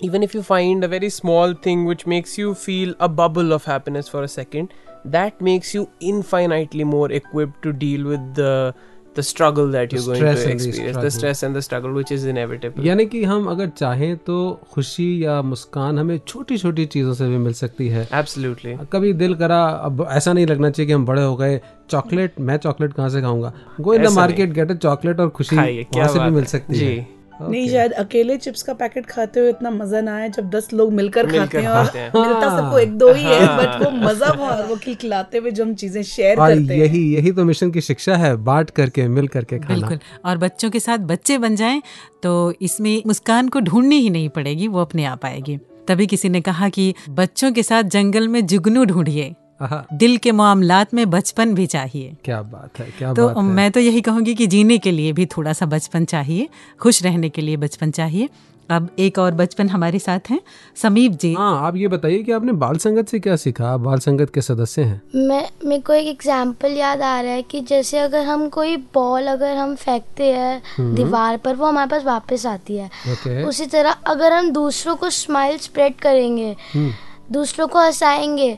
[0.00, 3.64] even if you find a very small thing which makes you feel a bubble of
[3.64, 4.72] happiness for a second,
[5.04, 8.74] that makes you infinitely more equipped to deal with the
[9.14, 12.24] the struggle that you're going to and the the stress and the struggle which is
[12.32, 12.84] inevitable.
[12.86, 14.38] यानी कि हम अगर चाहें तो
[14.72, 18.76] खुशी या मुस्कान हमें छोटी छोटी चीज़ों से भी मिल सकती है। Absolutely.
[18.92, 22.56] कभी दिल करा अब ऐसा नहीं लगना चाहिए कि हम बड़े हो गए चॉकलेट मैं
[22.56, 23.52] चॉकलेट कहाँ से खाऊँगा?
[23.80, 27.06] Go in the market get a chocolate और खुशी वहाँ से भी मिल सकती जी।
[27.40, 30.72] है नहीं शायद अकेले चिप्स का पैकेट खाते हुए इतना मज़ा ना आए जब दस
[30.72, 33.90] लोग मिलकर मिलकर खाते हैं और हैं। मिलता सबको एक दो ही है बट वो
[33.98, 37.70] मज़ा बहुत वो खिलाते हुए जो हम चीज़ें शेयर करते हैं। यही यही तो मिशन
[37.70, 41.56] की शिक्षा है बांट करके मिल करके खाना। बिल्कुल। और बच्चों के साथ बच्चे बन
[41.56, 41.82] जाएँ
[42.22, 46.40] तो इसमें मुस्कान को ढूंढनी ही नहीं पड़ेगी वो अपने आप आएगी। तभी किसी ने
[46.40, 51.66] कहा कि बच्चों के साथ जंगल में जुगनू ढूंढिए। दिल के मामलात में बचपन भी
[51.66, 54.90] चाहिए। क्या बात है क्या तो बात है। मैं तो यही कहूँगी कि जीने के
[54.90, 56.48] लिए भी थोड़ा सा बचपन चाहिए
[56.80, 58.28] खुश रहने के लिए बचपन चाहिए।
[58.68, 60.38] अब एक और बचपन हमारे साथ हैं।
[60.76, 63.68] समीप जी। हाँ आप ये बताइए कि आपने बाल संगत से क्या सीखा?
[63.68, 67.42] आप बाल संगत के सदस्य हैं। मैं मेरे को एक एग्ज़ाम्पल याद आ रहा है
[67.42, 72.04] कि जैसे अगर हम कोई बॉल अगर हम फेंकते हैं दीवार पर वो हमारे पास
[72.04, 76.54] वापस आती है। उसी तरह अगर हम दूसरों को स्माइल स्प्रेड करेंगे
[77.32, 78.56] दूसरों को हंसाएँगे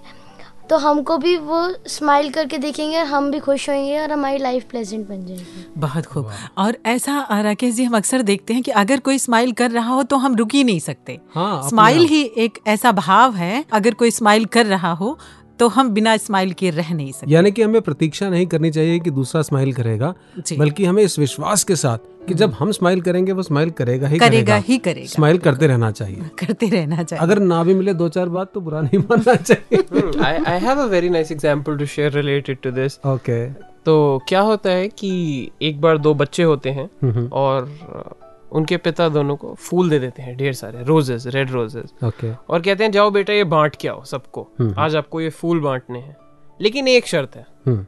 [0.73, 5.09] तो हमको भी वो स्माइल करके देखेंगे हम भी खुश होंगे और हमारी लाइफ प्लेजेंट
[5.09, 9.19] बन जाएगी। बहुत खूब। और ऐसा राकेश जी हम अक्सर देखते हैं कि अगर कोई
[9.19, 12.93] स्माइल कर रहा हो तो हम रुक ही नहीं सकते। हाँ, स्माइल ही एक ऐसा
[12.93, 15.19] भाव है अगर कोई स्माइल कर रहा हो
[15.63, 18.99] तो हम बिना स्माइल किए रह नहीं सकते यानी कि हमें प्रतीक्षा नहीं करनी चाहिए
[18.99, 20.15] कि दूसरा स्माइल करेगा
[20.59, 21.99] बल्कि हमें इस विश्वास के साथ
[22.29, 25.67] कि जब हम स्माइल करेंगे वो स्माइल करेगा ही करेगा करेगा। ही करेगा। स्माइल करते
[25.67, 28.99] रहना चाहिए। करते रहना चाहिए। अगर ना भी मिले दो चार बात तो बुरा नहीं
[28.99, 33.07] मानना चाहिए। I, I have a very nice example to share related to this.
[33.07, 33.47] Okay
[33.87, 39.09] तो क्या होता है कि एक बार दो बच्चे होते हैं और अ, उनके पिता
[39.09, 42.91] दोनों को फूल दे देते हैं ढेर सारे रोजेस रेड रोजेस ओके और कहते हैं
[42.91, 46.17] जाओ बेटा ये बांट के आओ सबको। आज आपको ये फूल बांटने हैं।
[46.61, 47.87] लेकिन एक शर्त है। हम्म।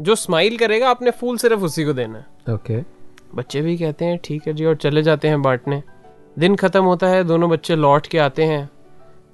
[0.00, 2.80] जो स्माइल करेगा आपने फूल सिर्फ़ उसी को देना है। ओके
[3.34, 5.82] बच्चे भी कहते हैं ठीक है जी और चले जाते हैं बांटने।
[6.38, 8.70] दिन खत्म होता है दोनों बच्चे लौट के आते हैं।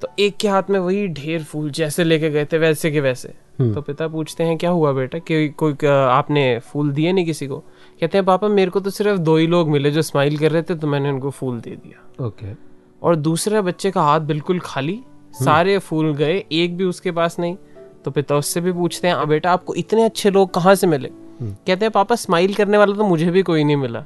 [0.03, 3.29] तो एक के हाथ में वही ढेर फूल जैसे लेके गए थे वैसे के वैसे।
[3.61, 5.19] तो पिता पूछते हैं क्या हुआ बेटा?
[5.19, 7.64] कि कोई आपने फूल दिए नहीं किसी को?
[8.01, 10.63] कहते हैं पापा मेरे को तो सिर्फ़ दो ही लोग मिले जो स्माइल कर रहे
[10.63, 12.53] थे तो मैंने उनको फूल दे दिया। ओके
[13.03, 15.01] और दूसरे बच्चे का हाथ बिल्कुल खाली
[15.35, 17.57] सारे फूल गए एक भी उसके पास नहीं।
[18.05, 21.09] तो पिता उससे भी पूछते हैं बेटा आपको इतने अच्छे लोग कहाँ से मिले?
[21.43, 24.05] कहते हैं पापा स्माइल करने वाला तो मुझे भी कोई नहीं मिला।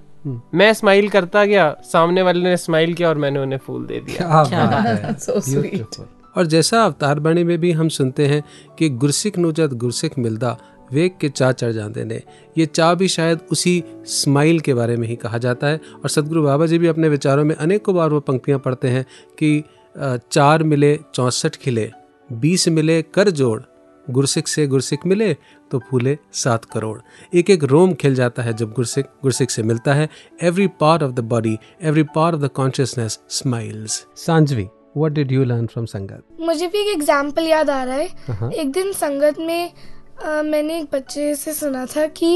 [0.55, 4.45] मैं स्माइल करता गया सामने वाले ने स्माइल किया और मैंने उन्हें फूल दे दिया।
[4.45, 8.43] क्या So और जैसा अवतार बाणी में भी हम सुनते हैं
[8.79, 10.57] कि गुरसिख नु जद गुरसिख मिलदा
[10.95, 12.23] वेग के चा चढ़ जाते ने
[12.57, 16.43] ये चा भी शायद उसी स्माइल के बारे में ही कहा जाता है। और सदगुरु
[16.43, 19.05] बाबा जी भी अपने विचारों में अनेकों बार वो पंक्तियाँ पढ़ते हैं
[19.39, 19.63] कि
[19.95, 21.91] चार मिले चौंसठ खिले
[22.31, 23.61] बीस मिले कर जोड़
[24.07, 25.33] गुरसिक से गुरसिक मिले
[25.71, 26.99] तो फूले सात करोड़।
[27.33, 30.09] एक एक रोम खिल जाता है जब गुरसिक गुरसिक से मिलता है।
[30.43, 35.45] Every part of the body every part of the consciousness smiles Sanjvi what did you
[35.45, 39.39] learn from sangat मुझे भी एक एग्ज़ाम्पल याद आ रहा हाँ। है। एक दिन संगत
[39.41, 39.73] में
[40.19, 42.35] अ, मैंने एक बच्चे से सुना था कि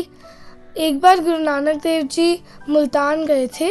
[0.77, 3.71] एक बार गुरु नानक देव जी मुल्तान गए थे।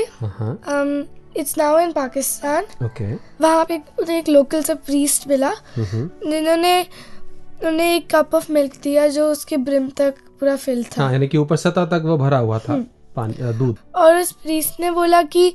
[1.40, 3.14] It's now in Pakistan okay.
[3.42, 6.82] वहाँ पे उन्हें एक लोकल से प्रीस्ट मिला। जिन्होंने
[7.66, 11.28] उन्हें एक कप ऑफ़ मिल्क दिया जो उसके ब्रिम तक पूरा फिल था। हाँ यानी
[11.28, 12.84] कि ऊपर सतह तक वो भरा हुआ था
[13.16, 15.54] पानी दूध। और उस प्रीस्ट ने बोला कि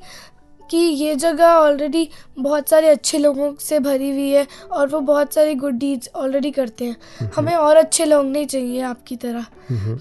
[0.71, 5.35] कि ये जगह ऑलरेडी बहुत सारे अच्छे लोगों से भरी हुई है और वो बहुत
[5.35, 9.47] सारे गुड डीड्स ऑलरेडी करते हैं। हमें और अच्छे लोग नहीं चाहिए आपकी तरह।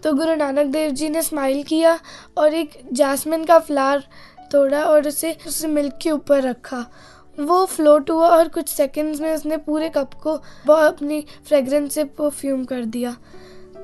[0.03, 1.99] तो गुरु नानक देव जी ने स्माइल किया
[2.37, 4.03] और एक जैस्मिन का फ्लावर
[4.51, 6.85] तोड़ा और उसे उस मिल्क के ऊपर रखा।
[7.39, 12.03] वो फ्लोट हुआ और कुछ सेकंड्स में उसने पूरे कप को बहुत अपनी फ्रेग्रेंस से
[12.03, 13.15] परफ्यूम कर दिया।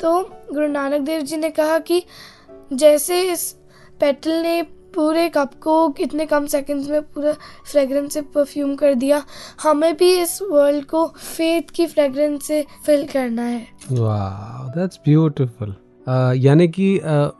[0.01, 0.21] तो
[0.53, 2.03] गुरु नानक देव जी ने कहा कि
[2.73, 3.51] जैसे इस
[3.99, 4.61] पेटल ने
[4.97, 7.33] पूरे कप को कितने कम सेकंड्स में पूरा
[7.71, 9.23] फ्रेग्रेंस से परफ्यूम कर दिया।
[9.63, 15.75] हमें भी इस वर्ल्ड को फेथ की फ्रेग्रेंस से फिल करना है। वाह दैट्स ब्यूटीफुल
[16.37, 16.87] यानी कि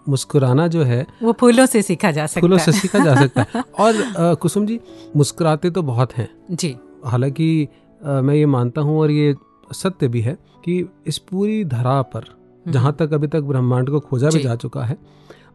[0.10, 3.63] मुस्कुराना जो है वो फूलों से सीखा जा सकता फूलों से सीखा जा सकता है।
[3.80, 4.80] और अ, कुसुम जी
[5.15, 7.67] मुस्कुराते तो बहुत हैं। जी। हालाँकि
[8.02, 9.36] मैं ये मानता हूँ और ये
[9.74, 10.34] सत्य भी है
[10.65, 12.26] कि इस पूरी धरा पर
[12.65, 14.98] जहाँ तक अभी तक ब्रह्मांड को खोजा भी जा चुका है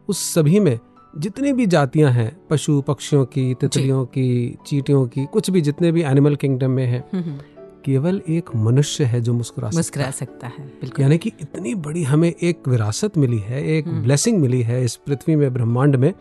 [0.09, 0.77] उस सभी में
[1.13, 6.01] जितनी भी जातियाँ हैं पशु पक्षियों की तितलियों की चीटियों की कुछ भी जितने भी
[6.03, 7.37] एनिमल किंगडम में है हम्म,
[7.85, 12.03] केवल एक मनुष्य है जो मुस्कुरा सकता मुस्कुरा सकता है बिल्कुल। यानी कि इतनी बड़ी
[12.03, 16.13] हमें एक विरासत मिली है एक हम्म। ब्लेसिंग मिली है इस पृथ्वी में ब्रह्मांड में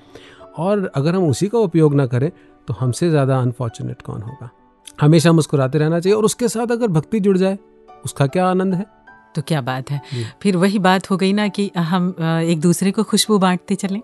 [0.59, 2.31] और अगर हम उसी का उपयोग ना करें
[2.68, 4.50] तो हमसे ज़्यादा अनफॉर्चुनेट कौन होगा?
[5.00, 7.59] हमेशा मुस्कुराते रहना चाहिए और उसके साथ अगर भक्ति जुड़ जाए
[8.05, 8.87] उसका क्या आनंद है?
[9.35, 10.01] तो क्या बात है।
[10.42, 14.01] फिर वही बात हो गई ना कि हम एक दूसरे को खुशबू बांटते चलें।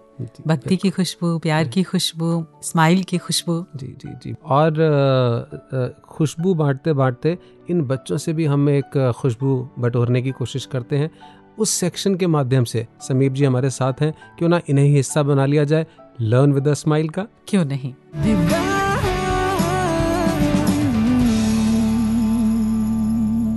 [0.47, 6.93] भक्ति की खुशबू प्यार की खुशबू स्माइल की खुशबू। जी जी जी। और खुशबू बांटते
[6.93, 7.37] बांटते
[7.71, 11.11] इन बच्चों से भी हम एक खुशबू बटोरने की कोशिश करते हैं।
[11.59, 15.23] उस सेक्शन के माध्यम से समीप जी हमारे साथ हैं क्यों ना इन्हें ही हिस्सा
[15.23, 15.87] बना लिया जाए
[16.21, 17.93] लर्न विद स्माइल का। क्यों नहीं?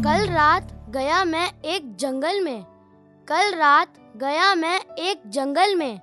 [0.03, 2.63] कल रात गया मैं एक जंगल में।
[3.27, 5.99] कल रात गया मैं एक जंगल में,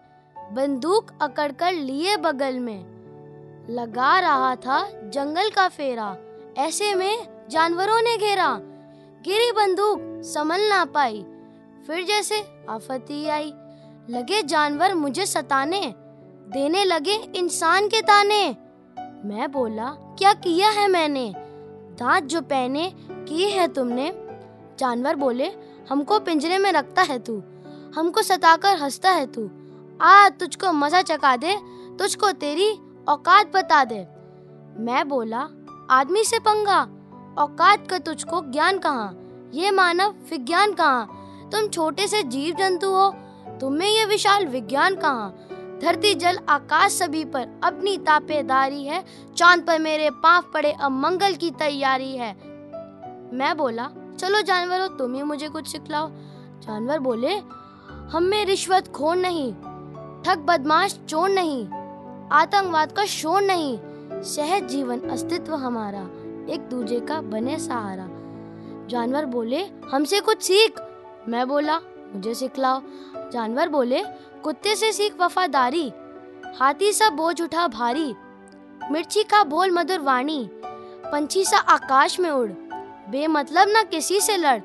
[0.53, 4.79] बंदूक अकड़कर लिए बगल में। लगा रहा था
[5.11, 6.17] जंगल का फेरा,
[6.59, 8.59] ऐसे में जानवरों ने घेरा।
[9.23, 11.23] गिरी बंदूक संभल ना पाई,
[11.87, 12.39] फिर जैसे
[12.71, 13.53] आफती आई।
[14.11, 15.81] लगे जानवर मुझे सताने,
[16.49, 18.49] देने लगे इंसान के ताने।
[19.25, 21.33] मैं बोला, क्या किया है मैंने?
[21.99, 24.28] दांत जो पहने की है तुमने?
[24.79, 25.51] जानवर बोले,
[25.91, 27.43] हमको पिंजरे में रखता है तू,
[27.95, 29.51] हमको सताकर हंसता है तू।
[30.03, 31.57] आ, तुझको मज़ा चका दे,
[31.99, 32.71] तुझको तेरी
[33.09, 34.07] औकात बता दे।
[34.83, 35.49] मैं बोला,
[35.91, 36.81] आदमी से पंगा,
[37.39, 39.19] औकात का तुझको ज्ञान कहाँ?
[39.55, 41.07] ये मानव विज्ञान कहाँ?
[41.53, 43.11] तुम छोटे से जीव जंतु हो,
[43.61, 45.31] तुम्हें ये विशाल विज्ञान कहाँ?
[45.83, 49.05] धरती जल आकाश सभी पर अपनी तापेदारी है,
[49.37, 52.33] चाँद पर मेरे पाँव पड़े अब मंगल की तैयारी है।
[53.33, 56.09] मैं बोला चलो जानवरों, तुम ही मुझे कुछ सिखलाओ।
[56.63, 57.35] जानवर बोले,
[58.13, 59.53] हम में रिश्वत खोर नहीं,
[60.23, 61.69] ठग बदमाश चोर नहीं,
[62.33, 63.79] आतंकवाद का शोर नहीं,
[64.25, 66.03] सहज जीवन अस्तित्व हमारा,
[66.53, 68.09] एक दूजे का बने सहारा।
[68.89, 70.81] जानवर बोले, हमसे कुछ सीख।
[71.29, 71.79] मैं बोला,
[72.15, 72.81] मुझे सिखलाओ।
[73.33, 74.03] जानवर बोले,
[74.45, 75.89] कुत्ते से सीख वफादारी,
[76.61, 78.15] हाथी सा बोझ उठा भारी,
[78.91, 80.49] मिर्ची का बोल मधुर वाणी,
[81.13, 82.51] पंछी सा आकाश में उड़।
[83.09, 84.61] बेमतलब ना किसी से लड़।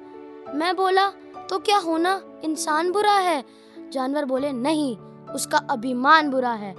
[0.54, 1.10] मैं बोला
[1.50, 2.22] तो क्या होना?
[2.44, 3.44] इंसान बुरा है?
[3.90, 4.98] जानवर बोले, नहीं,
[5.34, 6.76] उसका अभिमान बुरा है।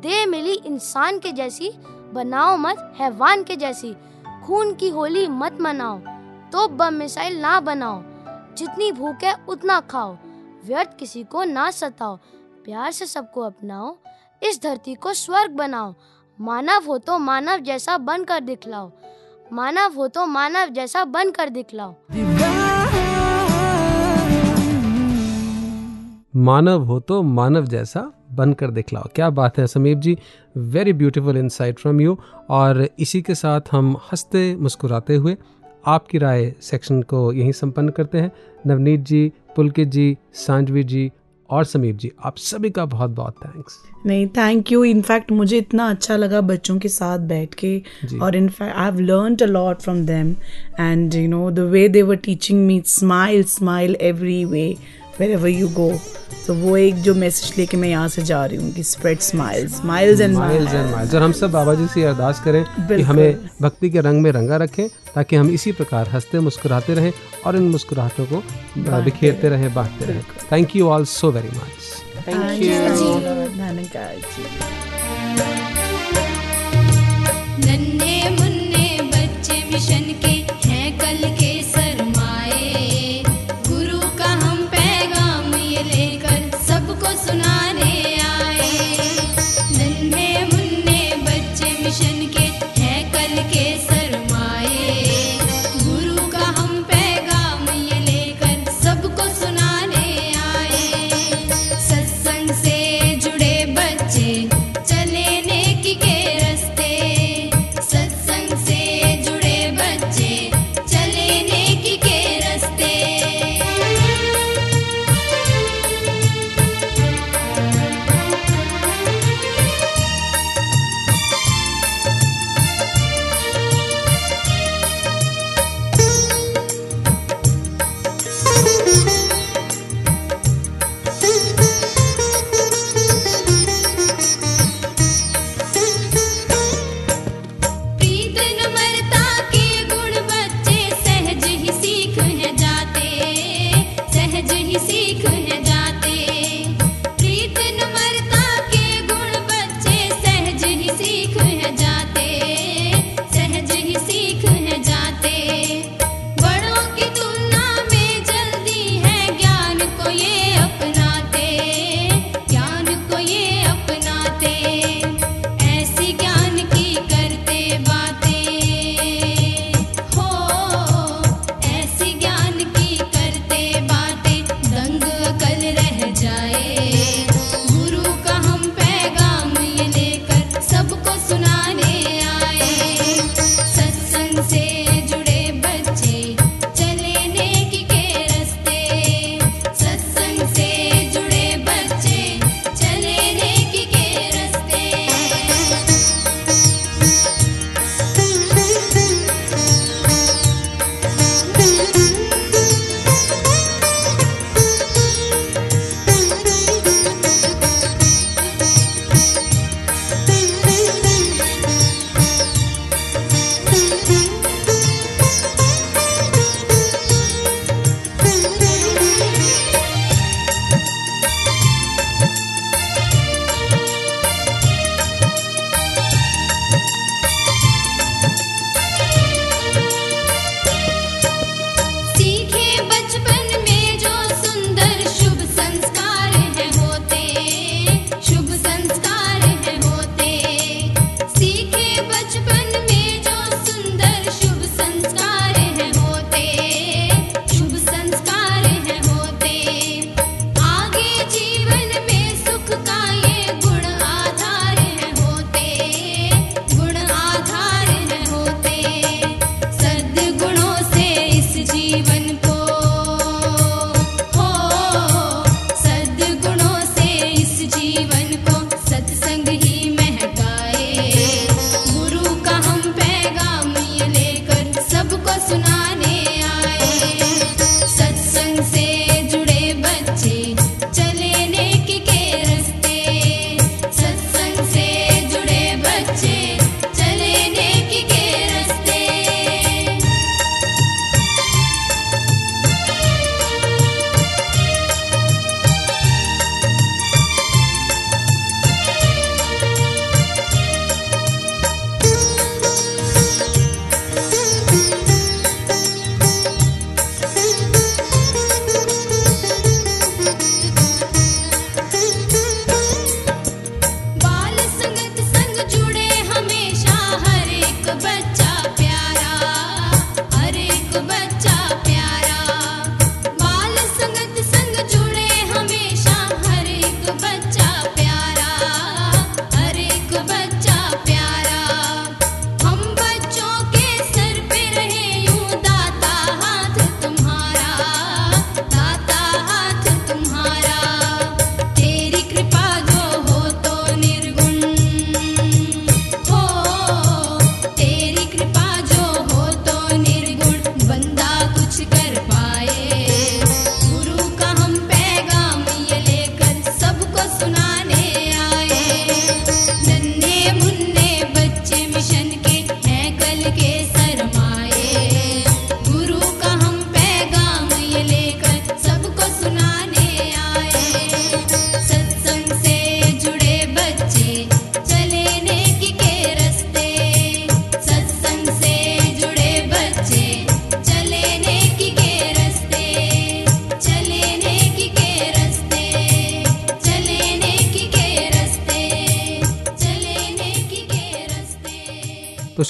[0.00, 1.70] दे मिली इंसान के जैसी,
[2.12, 3.96] बनाओ मत हैवान के जैसी।
[4.46, 5.98] खून की होली मत मनाओ
[6.52, 8.02] तो बम मिसाइल ना बनाओ।
[8.54, 10.16] जितनी भूख है, उतना खाओ।
[10.64, 12.16] व्यर्थ किसी को ना सताओ।
[12.64, 13.96] प्यार से सबको अपनाओ।
[14.42, 15.94] इस धरती को स्वर्ग बनाओ।
[16.40, 18.90] मानव हो तो मानव जैसा बनकर दिखलाओ।
[19.52, 21.94] मानव हो तो मानव जैसा बनकर दिखलाओ।
[26.36, 30.16] मानव हो तो मानव जैसा बनकर दिखलाओ। क्या बात है Sameep ji
[30.56, 32.16] very beautiful insight from you
[32.50, 35.36] और इसी के साथ हम हँसते मुस्कुराते हुए
[35.86, 38.32] आपकी राय सेक्शन को यहीं संपन्न करते हैं।
[38.66, 41.10] नवनीत जी, पुलकित जी, सांजवी जी
[41.54, 45.88] और समीप जी आप सभी का बहुत बहुत थैंक्स नहीं थैंक यू इनफैक्ट मुझे इतना
[45.90, 47.76] अच्छा लगा बच्चों के साथ बैठ के
[48.22, 50.34] और in fact I have learn a lot from them
[50.80, 54.66] and you know the way they were teaching me smile smile every way
[55.30, 55.92] wherever you go
[56.46, 59.68] तो वो एक जो मैसेज लेके मैं यहाँ से जा रही हूँ कि spread smile
[59.68, 63.48] smiles and miles and miles और हम सब बाबा जी से अरदास करें कि हमें
[63.62, 67.12] भक्ति के रंग में रंगा रखें ताकि हम इसी प्रकार हँसते मुस्कुराते रहें
[67.46, 68.42] और इन मुस्कुराहटों को
[69.04, 70.22] बिखेरते रहें बांटते रहें.
[70.52, 71.92] Thank you all so very much
[72.26, 72.70] Thank you.
[72.70, 72.96] धन्यवाद
[78.36, 78.43] जी.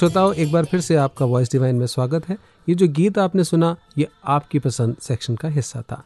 [0.04, 2.38] श्रोताओं एक बार फिर से आपका वॉइस डिवाइन में स्वागत है।
[2.68, 6.04] ये जो गीत आपने सुना ये आपकी पसंद सेक्शन का हिस्सा था।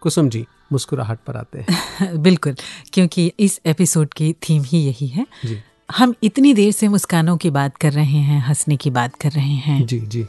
[0.00, 1.76] कुसुम जी मुस्कुराहट पर आते हैं।
[2.22, 2.54] बिल्कुल
[2.92, 5.62] क्योंकि इस एपिसोड की थीम ही यही है। जी।
[5.96, 9.54] हम इतनी देर से मुस्कानों की बात कर रहे हैं हंसने की बात कर रहे
[9.54, 10.26] हैं। जी जी।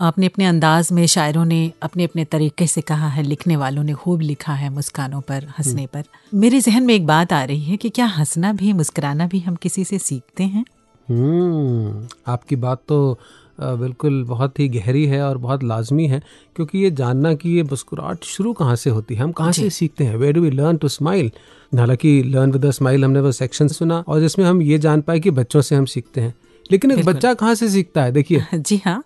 [0.00, 3.92] अपने अपने अंदाज में शायरों ने अपने अपने तरीके से कहा है लिखने वालों ने
[3.92, 6.04] खूब लिखा है मुस्कानों पर हंसने पर।
[6.34, 9.54] मेरे जहन में एक बात आ रही है कि क्या हंसना भी मुस्कुराना भी हम
[9.54, 10.64] किसी से सीखते हैं?
[10.64, 13.18] हम्म आपकी बात तो
[13.60, 16.22] बिल्कुल बहुत ही गहरी है और बहुत लाजमी है
[16.56, 20.04] क्योंकि ये जानना कि ये मुस्कुराहट शुरू कहाँ से होती है हम कहाँ से सीखते
[20.04, 20.16] हैं?
[20.16, 21.30] Where do we learn to smile
[21.72, 25.30] हालाँकि लर्न विद स्माइल हमने वो सेक्शन सुना और जिसमें हम ये जान पाए कि
[25.30, 26.34] बच्चों से हम सीखते हैं।
[26.70, 28.12] लेकिन एक बच्चा कहाँ से सीखता है?
[28.12, 29.02] देखिए। जी हाँ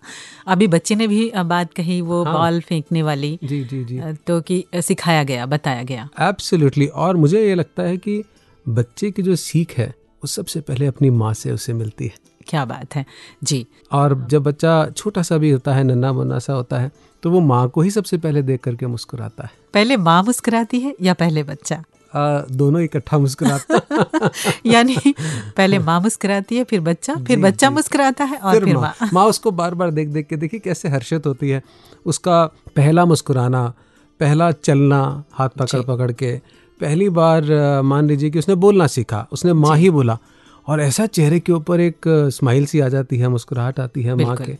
[0.47, 4.39] अभी बच्चे ने भी बात कही वो हाँ। बॉल फेंकने वाली जी जी जी। तो
[4.41, 8.23] कि सिखाया गया बताया गया। एब्सोल्युटली और मुझे ये लगता है कि
[8.65, 9.93] बच्चे की जो सीख है
[10.23, 12.13] वो सबसे पहले अपनी माँ से उसे मिलती है।
[12.47, 13.05] क्या बात है।
[13.43, 16.91] जी। और जब बच्चा छोटा सा भी होता है नन्ना मुन्ना सा होता है
[17.23, 20.95] तो वो माँ को ही सबसे पहले देख करके मुस्कुराता है। पहले माँ मुस्कुराती है
[21.01, 21.83] या पहले बच्चा?
[22.15, 24.29] आ, दोनों इकट्ठा मुस्कुराता
[24.65, 25.13] यानी
[25.57, 29.51] पहले माँ मुस्कुराती है फिर बच्चा फिर बच्चा। मुस्कुराता है और फिर माँ। माँ। उसको
[29.51, 31.61] बार बार देख देख के देखिए कैसे हर्षित होती है।
[32.05, 32.45] उसका
[32.75, 33.73] पहला मुस्कुराना
[34.19, 36.39] पहला चलना हाथ पकड़ पकड़ के
[36.81, 37.43] पहली बार
[37.81, 40.17] मान लीजिए कि उसने बोलना सीखा उसने माँ ही बोला
[40.67, 44.35] और ऐसा चेहरे के ऊपर एक स्माइल सी आ जाती है मुस्कुराहट आती है माँ
[44.35, 44.57] के।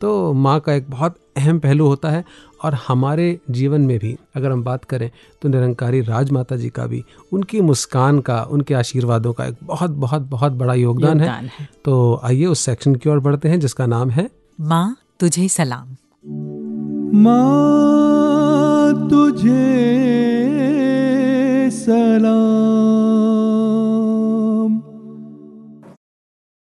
[0.00, 2.24] तो माँ का एक बहुत अहम पहलू होता है
[2.64, 5.10] और हमारे जीवन में भी अगर हम बात करें
[5.42, 10.22] तो निरंकारी राजमाता जी का भी उनकी मुस्कान का उनके आशीर्वादों का एक बहुत बहुत
[10.22, 13.86] बहुत बड़ा योगदान, योगदान है। है। तो आइए उस सेक्शन की ओर बढ़ते हैं जिसका
[13.86, 14.30] नाम है
[14.60, 15.96] माँ तुझे सलाम।
[17.24, 19.58] माँ तुझे
[21.70, 22.30] सलाम।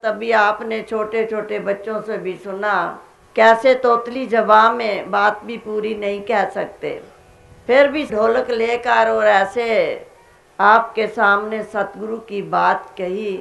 [0.03, 2.75] तभी आपने छोटे छोटे बच्चों से भी सुना,
[3.37, 7.01] कैसे तोतली जवाब में बात भी पूरी नहीं कह सकते।
[7.69, 9.67] फिर भी ढोलक लेकर और ऐसे
[10.59, 13.39] आपके सामने सतगुरु की बात कही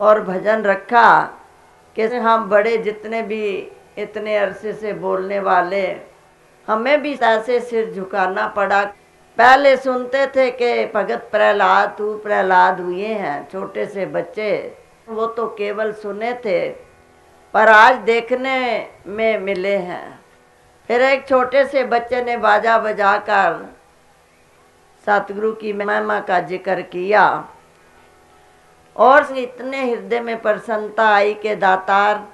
[0.00, 1.22] और भजन रखा
[1.96, 3.46] कि हम बड़े जितने भी
[3.98, 5.86] इतने अरसे से बोलने वाले,
[6.68, 8.84] हमें भी ऐसे सिर झुकाना पड़ा
[9.38, 14.76] पहले सुनते थे कि भगत प्रहलाद, तू प्रहलाद हुए हैं, छोटे से बच्चे,
[15.08, 16.68] वो तो केवल सुने थे,
[17.54, 18.58] पर आज देखने
[19.06, 20.20] में मिले हैं।
[20.88, 23.64] फिर एक छोटे से बच्चे ने बाजा बजाकर
[25.06, 27.24] सतगुरु की महिमा का ज़िक्र किया।
[28.96, 32.26] और इतने हृदय में प्रसन्नता आई के दातार,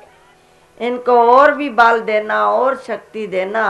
[0.81, 3.67] इनको और भी बल देना और शक्ति देना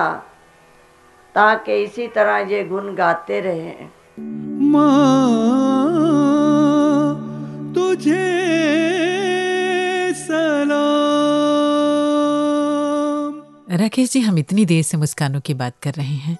[1.34, 3.72] ताकि इसी तरह ये गुण गाते रहे।
[4.70, 5.24] माँ
[7.74, 8.28] तुझे
[10.16, 10.88] सलाम।
[13.72, 16.36] राकेश जी हम इतनी देर से मुस्कानों की बात कर रहे हैं।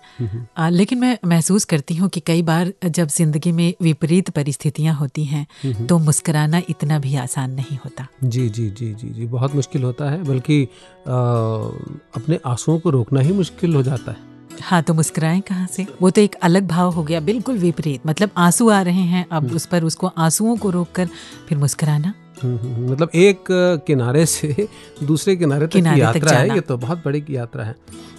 [0.59, 5.25] आ, लेकिन मैं महसूस करती हूँ कि कई बार जब ज़िंदगी में विपरीत परिस्थितियाँ होती
[5.25, 5.47] हैं
[5.87, 10.11] तो मुस्कुराना इतना भी आसान नहीं होता। जी जी जी जी जी बहुत मुश्किल होता
[10.11, 10.63] है बल्कि
[11.07, 14.19] अपने आंसुओं को रोकना ही मुश्किल हो जाता है।
[14.63, 15.87] हाँ तो मुस्कुराएँ कहाँ से?
[16.03, 19.53] वो तो एक अलग भाव हो गया बिल्कुल विपरीत। मतलब आँसू आ रहे हैं अब
[19.55, 21.09] उस पर उसको आंसुओं को रोककर
[21.49, 23.45] फिर मुस्कुराना। हम्म, हम्म, मतलब एक
[23.87, 24.69] किनारे से
[25.03, 27.75] दूसरे किनारे तक की किनारे तक है ये तो बहुत बड़ी की यात्रा है।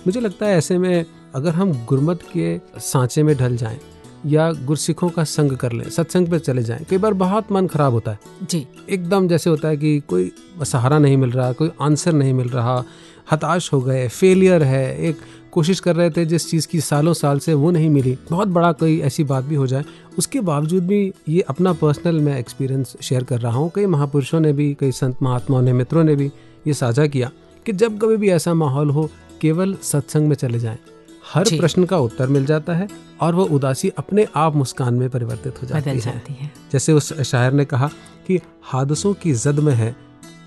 [0.07, 3.79] मुझे लगता है ऐसे में अगर हम गुरमत के सांचे में ढल जाएँ
[4.25, 7.93] या गुरसिखों का संग कर लें सत्संग पे चले जाएँ कई बार बहुत मन खराब
[7.93, 8.19] होता है।
[8.49, 10.31] जी। एकदम जैसे होता है कि कोई
[10.65, 12.83] सहारा नहीं मिल रहा कोई आंसर नहीं मिल रहा
[13.31, 15.17] हताश हो गए फेलियर है एक
[15.51, 18.71] कोशिश कर रहे थे जिस चीज़ की सालों साल से वो नहीं मिली। बहुत बड़ा
[18.71, 19.83] कोई ऐसी बात भी हो जाए।
[20.17, 24.53] उसके बावजूद भी ये अपना पर्सनल मैं एक्सपीरियंस शेयर कर रहा हूँ। कई महापुरुषों ने
[24.53, 26.31] भी कई संत महात्माओं ने मित्रों ने भी
[26.67, 27.31] ये साझा किया
[27.65, 29.09] कि जब कभी भी ऐसा माहौल हो
[29.41, 30.77] केवल सत्संग में चले जाएँ।
[31.33, 32.87] हर प्रश्न का उत्तर मिल जाता है
[33.21, 37.21] और वो उदासी अपने आप मुस्कान में परिवर्तित हो जाती है। जाती है। जैसे उस
[37.21, 37.89] शायर ने कहा
[38.27, 39.95] कि हादसों की जद में है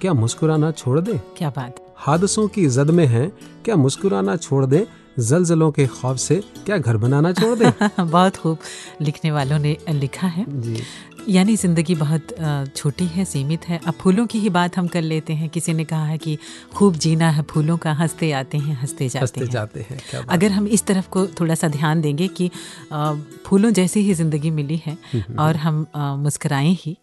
[0.00, 1.20] क्या मुस्कुराना छोड़ दे?
[1.38, 3.32] क्या बात। हादसों की जद में हैं
[3.64, 4.84] क्या मुस्कुराना छोड़ दें?
[5.18, 7.88] जलजलों के खौफ से क्या घर बनाना छोड़ दें?
[8.10, 8.58] बहुत खूब
[9.00, 10.82] लिखने वालों ने लिखा है। जी।
[11.28, 12.34] यानी ज़िंदगी बहुत
[12.76, 15.84] छोटी है सीमित है। अब फूलों की ही बात हम कर लेते हैं। किसी ने
[15.84, 16.36] कहा है कि
[16.74, 20.22] खूब जीना है फूलों का हँसते आते हैं हँसते जाते हँसते हैं। जाते हैं क्या
[20.30, 22.50] अगर हम इस तरफ़ को थोड़ा सा ध्यान देंगे कि
[23.46, 24.96] फूलों जैसी ही ज़िंदगी मिली है
[25.38, 26.96] और हम अ, मुस्कुराएँ ही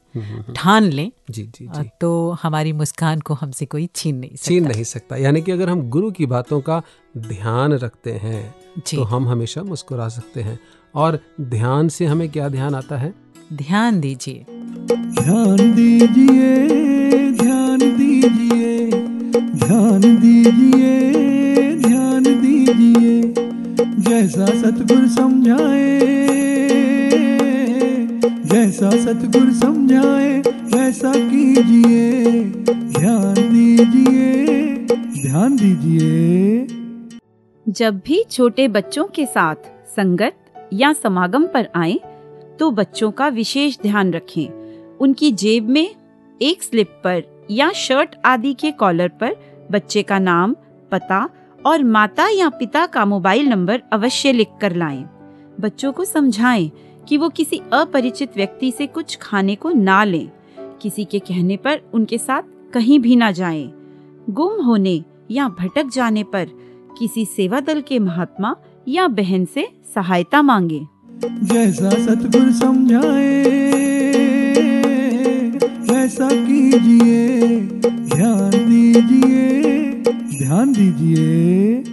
[0.55, 2.09] ठान लें जी जी जी। तो
[2.43, 5.82] हमारी मुस्कान को हमसे कोई छीन नहीं सकता। छीन नहीं सकता। यानी कि अगर हम
[5.89, 6.82] गुरु की बातों का
[7.17, 8.43] ध्यान रखते हैं।
[8.80, 10.59] तो हम हमेशा मुस्कुरा सकते हैं।
[10.95, 13.13] और ध्यान से हमें क्या ध्यान आता है?
[13.53, 14.45] ध्यान दीजिए।
[14.91, 16.67] ध्यान दीजिए
[17.32, 18.91] ध्यान दीजिए
[19.55, 23.34] ध्यान दीजिए ध्यान दीजिए
[23.99, 25.99] जैसा सतगुरु समझाए
[28.45, 30.39] जैसा सतगुरु समझाए
[30.76, 32.43] वैसा कीजिए।
[32.74, 34.76] ध्यान दीजिए
[35.22, 36.80] ध्यान दीजिए।
[37.72, 39.55] जब भी छोटे बच्चों के साथ
[39.95, 40.36] संगत
[40.74, 41.99] या समागम पर आए
[42.59, 45.95] तो बच्चों का विशेष ध्यान रखें उनकी जेब में
[46.41, 49.36] एक स्लिप पर या शर्ट आदि के कॉलर पर
[49.72, 50.55] बच्चे का नाम,
[50.91, 51.30] पता
[51.65, 55.03] और माता या पिता का मोबाइल नंबर अवश्य लिख कर लाएँ।
[55.59, 56.72] बच्चों को समझाएँ
[57.07, 60.32] कि वो किसी अपरिचित व्यक्ति से कुछ खाने को ना लें
[60.82, 62.43] किसी के कहने पर उनके साथ
[62.74, 63.72] कहीं भी ना जाएँ।
[64.30, 66.61] गुम होने या भटक जाने पर
[67.02, 68.56] किसी सेवा दल के महात्मा
[68.88, 70.88] या बहन से सहायता मांगे।
[71.26, 73.43] जैसा सतगुरु समझाए
[75.91, 81.84] वैसा कीजिए ध्यान दीजिए ध्यान दीजिए।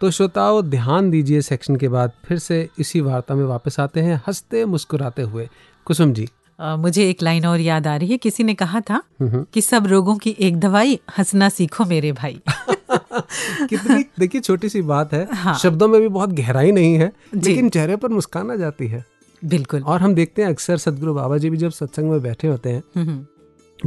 [0.00, 4.16] तो श्रोताओं ध्यान दीजिए सेक्शन के बाद फिर से इसी वार्ता में वापस आते हैं
[4.26, 5.48] हँसते मुस्कुराते हुए।
[5.84, 6.28] कुसुम जी।
[6.60, 9.60] अ, मुझे एक लाइन और याद आ रही है किसी ने कहा था हम्म। कि
[9.60, 12.40] सब रोगों की एक दवाई हंसना सीखो मेरे भाई।
[13.68, 17.68] कितनी देखिए छोटी सी बात है हाँ। शब्दों में भी बहुत गहराई नहीं है लेकिन
[17.68, 19.04] चेहरे पर मुस्कान आ जाती है।
[19.42, 22.70] बिल्कुल। और हम देखते हैं अक्सर सदगुरु बाबा जी भी जब सत्संग में बैठे होते
[22.70, 23.24] हैं हम्म,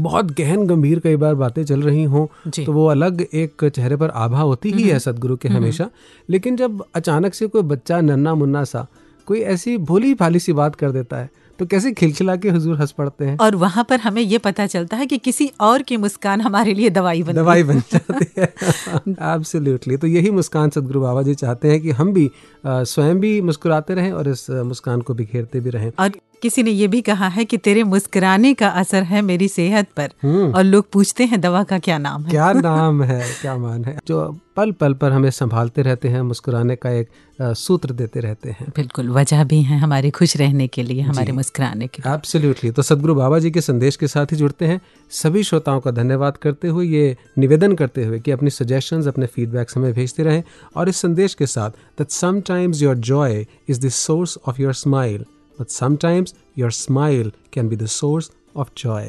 [0.03, 2.25] बहुत गहन गंभीर कई बार बातें चल रही हों
[2.65, 5.89] तो वो अलग एक चेहरे पर आभा होती ही है सदगुरु के हमेशा।
[6.29, 8.85] लेकिन जब अचानक से कोई बच्चा नन्ना मुन्ना सा
[9.27, 11.29] कोई ऐसी भोली भाली सी बात कर देता है
[11.59, 13.37] तो कैसे खिलखिला के हुजूर हंस पड़ते हैं?
[13.37, 16.89] और वहाँ पर हमें ये पता चलता है कि किसी और की मुस्कान हमारे लिए
[16.89, 18.53] दवाई बन दवाई बन जाती है।
[19.33, 22.29] एब्सोल्युटली तो यही मुस्कान सदगुरु बाबा जी चाहते हैं कि हम भी
[22.67, 26.87] स्वयं भी मुस्कुराते रहें और इस मुस्कान को बिखेरते भी रहें। और किसी ने ये
[26.87, 30.89] भी कहा है कि तेरे मुस्कुराने का असर है मेरी सेहत पर। हम्म। और लोग
[30.91, 32.29] पूछते हैं दवा का क्या नाम है?
[32.29, 33.97] क्या नाम है क्या मान है?
[34.07, 37.09] जो पल पल पर हमें संभालते रहते हैं मुस्कुराने का एक
[37.41, 41.87] सूत्र देते रहते हैं। बिल्कुल वजह भी है हमारे खुश रहने के लिए हमारे मुस्कुराने
[41.87, 44.79] के लिए। एब्सोल्युटली तो सदगुरु बाबा जी के संदेश के साथ ही जुड़ते हैं।
[45.11, 49.77] सभी श्रोताओं का धन्यवाद करते हुए ये निवेदन करते हुए कि अपनी सजेशंस अपने फीडबैक्स
[49.77, 50.43] हमें भेजते रहें।
[50.75, 51.69] और इस संदेश के साथ
[51.99, 55.25] that sometimes your joy is the source of your smile
[55.59, 59.07] but sometimes your smile can be the source of joy.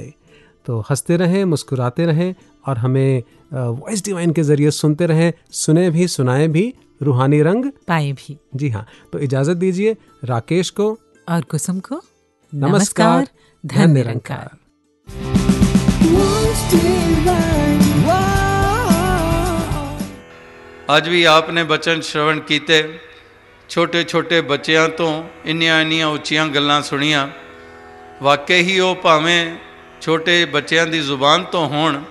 [0.66, 2.34] तो हँसते रहें मुस्कुराते रहें
[2.68, 3.22] और हमें
[3.52, 8.68] वॉइस डिवाइन के ज़रिए सुनते रहें सुने भी सुनाए भी रूहानी रंग पाए भी। जी
[8.68, 10.88] हाँ तो इजाज़त दीजिए राकेश को
[11.28, 12.00] और कुसुम को
[12.54, 13.28] नमस्कार
[13.66, 14.48] धन निरंकार
[20.90, 22.82] आज भी आपने वचन श्रवण कीते।
[23.70, 27.28] ਕੀਤੇ ਛੋਟੇ ਛੋਟੇ ਬੱਚਿਆਂ ਤੋਂ ਇੰਨੀਆਂ ਇੰਨੀਆਂ ਉੱਚੀਆਂ ਗੱਲਾਂ ਸੁਣੀਆਂ।
[28.22, 29.56] ਵਾਕਈ ਹੀ ਉਹ ਭਾਵੇਂ
[30.00, 32.02] ਛੋਟੇ ਬੱਚਿਆਂ ਦੀ ਜ਼ੁਬਾਨ ਤੋਂ ਹੋਣ,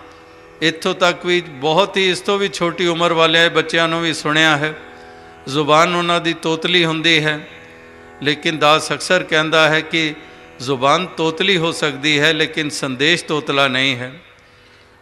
[0.61, 4.57] ਇੱਥੋਂ ਤੱਕ ਵੀ ਬਹੁਤ ਹੀ, ਇਸ ਤੋਂ ਵੀ ਛੋਟੀ ਉਮਰ ਵਾਲੇ ਬੱਚਿਆਂ ਨੂੰ ਵੀ ਸੁਣਿਆ
[4.57, 4.73] ਹੈ।
[5.47, 7.47] ਜ਼ੁਬਾਨ ਉਹਨਾਂ ਦੀ ਤੋਤਲੀ ਹੁੰਦੀ ਹੈ,
[8.23, 10.13] ਲੇਕਿਨ ਦਾਸ ਅਕਸਰ ਕਹਿੰਦਾ ਹੈ ਕਿ
[10.59, 14.13] ਜ਼ੁਬਾਨ ਤੋਤਲੀ ਹੋ ਸਕਦੀ ਹੈ, ਲੇਕਿਨ ਸੰਦੇਸ਼ ਤੋਤਲਾ ਨਹੀਂ ਹੈ।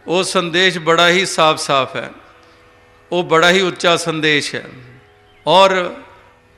[0.08, 2.10] ਉਹ ਸੰਦੇਸ਼ ਬੜਾ ਹੀ ਸਾਫ਼-ਸਾਫ਼ ਹੈ।
[3.12, 4.66] ਉਹ ਬੜਾ ਹੀ ਉੱਚਾ ਸੰਦੇਸ਼ ਹੈ।
[5.47, 5.93] ਔਰ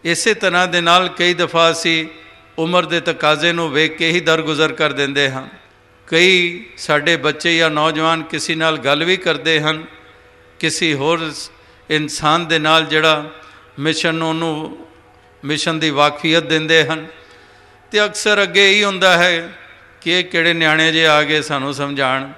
[0.06, 2.06] ਇਸੇ ਤਰ੍ਹਾਂ ਦੇ ਨਾਲ ਕਈ ਦਫਾ ਅਸੀਂ
[2.58, 5.48] ਉਮਰ ਦੇ ਤਕਾਜ਼ੇ ਨੂੰ ਵੇਖ ਕੇ ਹੀ ਦਰਗੁਜ਼ਰ ਕਰ ਦਿੰਦੇ ਹਾਂ।
[6.08, 9.86] ਕਈ ਸਾਡੇ ਬੱਚੇ ਜਾਂ ਨੌਜਵਾਨ ਕਿਸੇ ਨਾਲ ਗੱਲ ਵੀ ਕਰਦੇ ਹਨ।
[10.60, 11.52] ਕਿਸੇ ਹੋਰ ਸ-
[11.90, 13.30] ਇਨਸਾਨ ਦੇ ਨਾਲ ਜਿਹੜਾ
[13.80, 14.88] ਮਿਸ਼ਨ ਨੂੰ ਉਹਨੂੰ,
[15.46, 17.08] ਮਿਸ਼ਨ ਦੀ ਵਾਕਫੀਅਤ ਦਿੰਦੇ ਹਨ।
[17.92, 19.54] ਤੇ ਅਕਸਰ ਅੱਗੇ ਇਹੀ ਹੁੰਦਾ ਹੈ
[20.02, 22.32] ਕਿ ਇਹ ਕਿਹੜੇ ਨਿਆਣੇ ਜੇ ਆ ਗਏ ਸਾਨੂੰ ਸਮਝਾਣ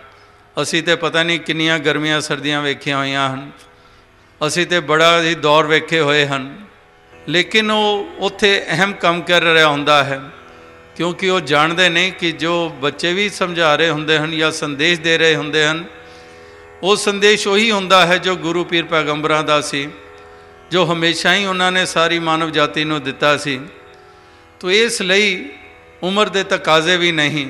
[0.61, 3.51] ਅਸੀਂ ਤੇ ਪਤਾ ਨਹੀਂ ਕਿੰਨੀਆਂ ਗਰਮੀਆਂ ਸਰਦੀਆਂ ਵੇਖੀਆਂ ਹੋਈਆਂ ਹਨ।
[4.47, 6.70] ਅਸੀਂ ਤੇ ਬੜਾ ਹੀ ਦੌਰ ਵੇਖੇ ਹੋਏ ਹਨ।
[7.29, 10.19] ਲੇਕਿਨ ਉਹ ਉੱਥੇ ਅਹਿਮ ਕੰਮ ਕਰ ਰਿਹਾ ਹੁੰਦਾ ਹੈ,
[10.95, 15.17] ਕਿਉਂਕਿ ਉਹ ਜਾਣਦੇ ਨਹੀਂ ਕਿ ਜੋ ਬੱਚੇ ਵੀ ਸਮਝਾ ਰਹੇ ਹੁੰਦੇ ਹਨ ਜਾਂ ਸੰਦੇਸ਼ ਦੇ
[15.17, 15.83] ਰਹੇ ਹੁੰਦੇ ਹਨ,
[16.83, 19.87] ਉਹ ਸੰਦੇਸ਼ ਉਹੀ ਹੁੰਦਾ ਹੈ ਜੋ ਗੁਰੂ ਪੀਰ ਪੈਗੰਬਰਾਂ ਦਾ ਸੀ,
[20.71, 23.59] ਜੋ ਹਮੇਸ਼ਾ ਹੀ ਉਹਨਾਂ ਨੇ ਸਾਰੀ ਮਾਨਵ ਜਾਤੀ ਨੂੰ ਦਿੱਤਾ ਸੀ।
[24.59, 25.49] ਤੋ ਇਸ ਲਈ
[26.03, 27.47] ਉਮਰ ਦੇ ਤਕਾਜ਼ੇ ਵੀ ਨਹੀਂ,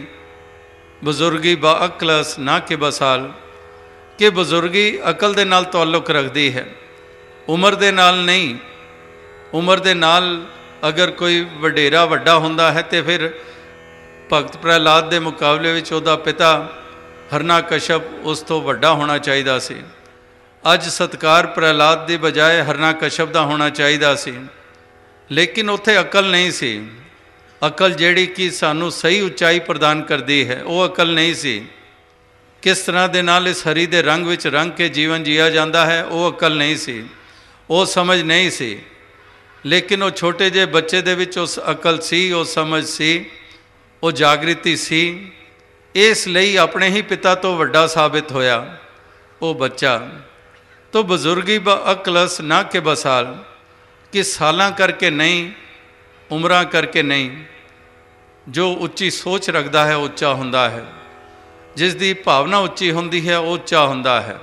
[1.04, 3.32] ਬਜ਼ੁਰਗੀ ਬਾ ਅਕਲਸ ਨਾ ਕਿ ਬਸਾਲ,
[4.20, 6.66] ਕਿ ਬਜ਼ੁਰਗੀ ਅਕਲ ਦੇ ਨਾਲ ਤਾਲੁਕ ਰੱਖਦੀ ਹੈ।
[7.50, 8.56] ਉਮਰ ਦੇ ਨਾਲ ਨਹੀਂ
[9.54, 10.46] ਉਮਰ ਦੇ ਨਾਲ
[10.88, 13.34] ਅਗਰ ਕੋਈ ਵਡੇਰਾ ਵੱਡਾ ਹੁੰਦਾ ਹੈ ਤੇ ਫਿਰ
[14.34, 16.70] ਭਗਤ ਪ੍ਰਹਿਲਾਦ ਦੇ ਮੁਕਾਬਲੇ ਵਿੱਚ ਉਹਦਾ ਪਿਤਾ
[17.36, 19.76] ਹਰਨਾ ਕਸ਼ਪ ਉਸ ਤੋਂ ਵੱਡਾ ਹੋਣਾ ਚਾਹੀਦਾ ਸੀ।
[20.74, 24.34] ਅੱਜ ਸਤਕਾਰ ਪ੍ਰਹਿਲਾਦ ਦੀ ਬਜਾਏ ਹਰਨਾ ਕਸ਼ਪ ਦਾ ਹੋਣਾ ਚਾਹੀਦਾ ਸੀ।
[25.32, 26.88] ਲੇਕਿਨ ਉੱਥੇ ਅਕਲ ਨਹੀਂ ਸੀ।
[27.68, 31.66] ਅਕਲ ਜਿਹੜੀ ਕਿ ਸਾਨੂੰ ਸਹੀ ਉਚਾਈ ਪ੍ਰਦਾਨ ਕਰਦੀ ਹੈ, ਉਹ ਅਕਲ ਨਹੀਂ ਸੀ।
[32.62, 36.04] ਕਿਸ ਤਰ੍ਹਾਂ ਦੇ ਨਾਲ ਇਸ ਹਰੀ ਦੇ ਰੰਗ ਵਿੱਚ ਰੰਗ ਕੇ ਜੀਵਨ ਜੀਆ ਜਾਂਦਾ ਹੈ,
[36.04, 37.06] ਉਹ ਅਕਲ ਨਹੀਂ ਸੀ।
[37.70, 38.82] ਉਹ ਸਮਝ ਨਹੀਂ ਸੀ।
[39.66, 43.26] ਲੇਕਿਨ ਉਹ ਛੋਟੇ ਜਿਹੇ ਬੱਚੇ ਦੇ ਵਿੱਚ ਉਸ ਅਕਲ ਸੀ, ਉਹ ਸਮਝ ਸੀ,
[44.04, 45.32] ਉਹ ਜਾਗ੍ਰਿਤੀ ਸੀ।
[45.96, 48.78] ਇਸ ਲਈ ਆਪਣੇ ਹੀ ਪਿਤਾ ਤੋਂ ਵੱਡਾ ਸਾਬਿਤ ਹੋਇਆ
[49.42, 50.10] ਉਹ ਬੱਚਾ।
[50.92, 53.44] ਤੋ ਬਜ਼ੁਰਗੀ ਬ ਅਕਲਸ ਨਾ ਕੇ ਬਸਾਲ,
[54.12, 55.52] ਕਿ ਸਾਲਾਂ ਕਰਕੇ ਨਹੀਂ,
[56.32, 57.32] ਉਮਰਾਂ ਕਰਕੇ ਨਹੀਂ।
[58.48, 60.86] ਜੋ ਉੱਚੀ ਸੋਚ ਰੱਖਦਾ ਹੈ, ਉੱਚਾ ਹੁੰਦਾ ਹੈ।
[61.76, 64.40] ਜਿਸ ਦੀ ਭਾਵਨਾ ਉੱਚੀ ਹੁੰਦੀ ਹੈ, ਉਹ ਉੱਚਾ ਹੁੰਦਾ ਹੈ।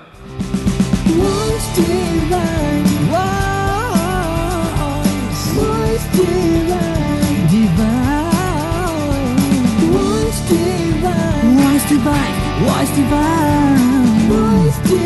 [11.99, 14.29] divine, wise divine.
[14.31, 14.98] Wise divine.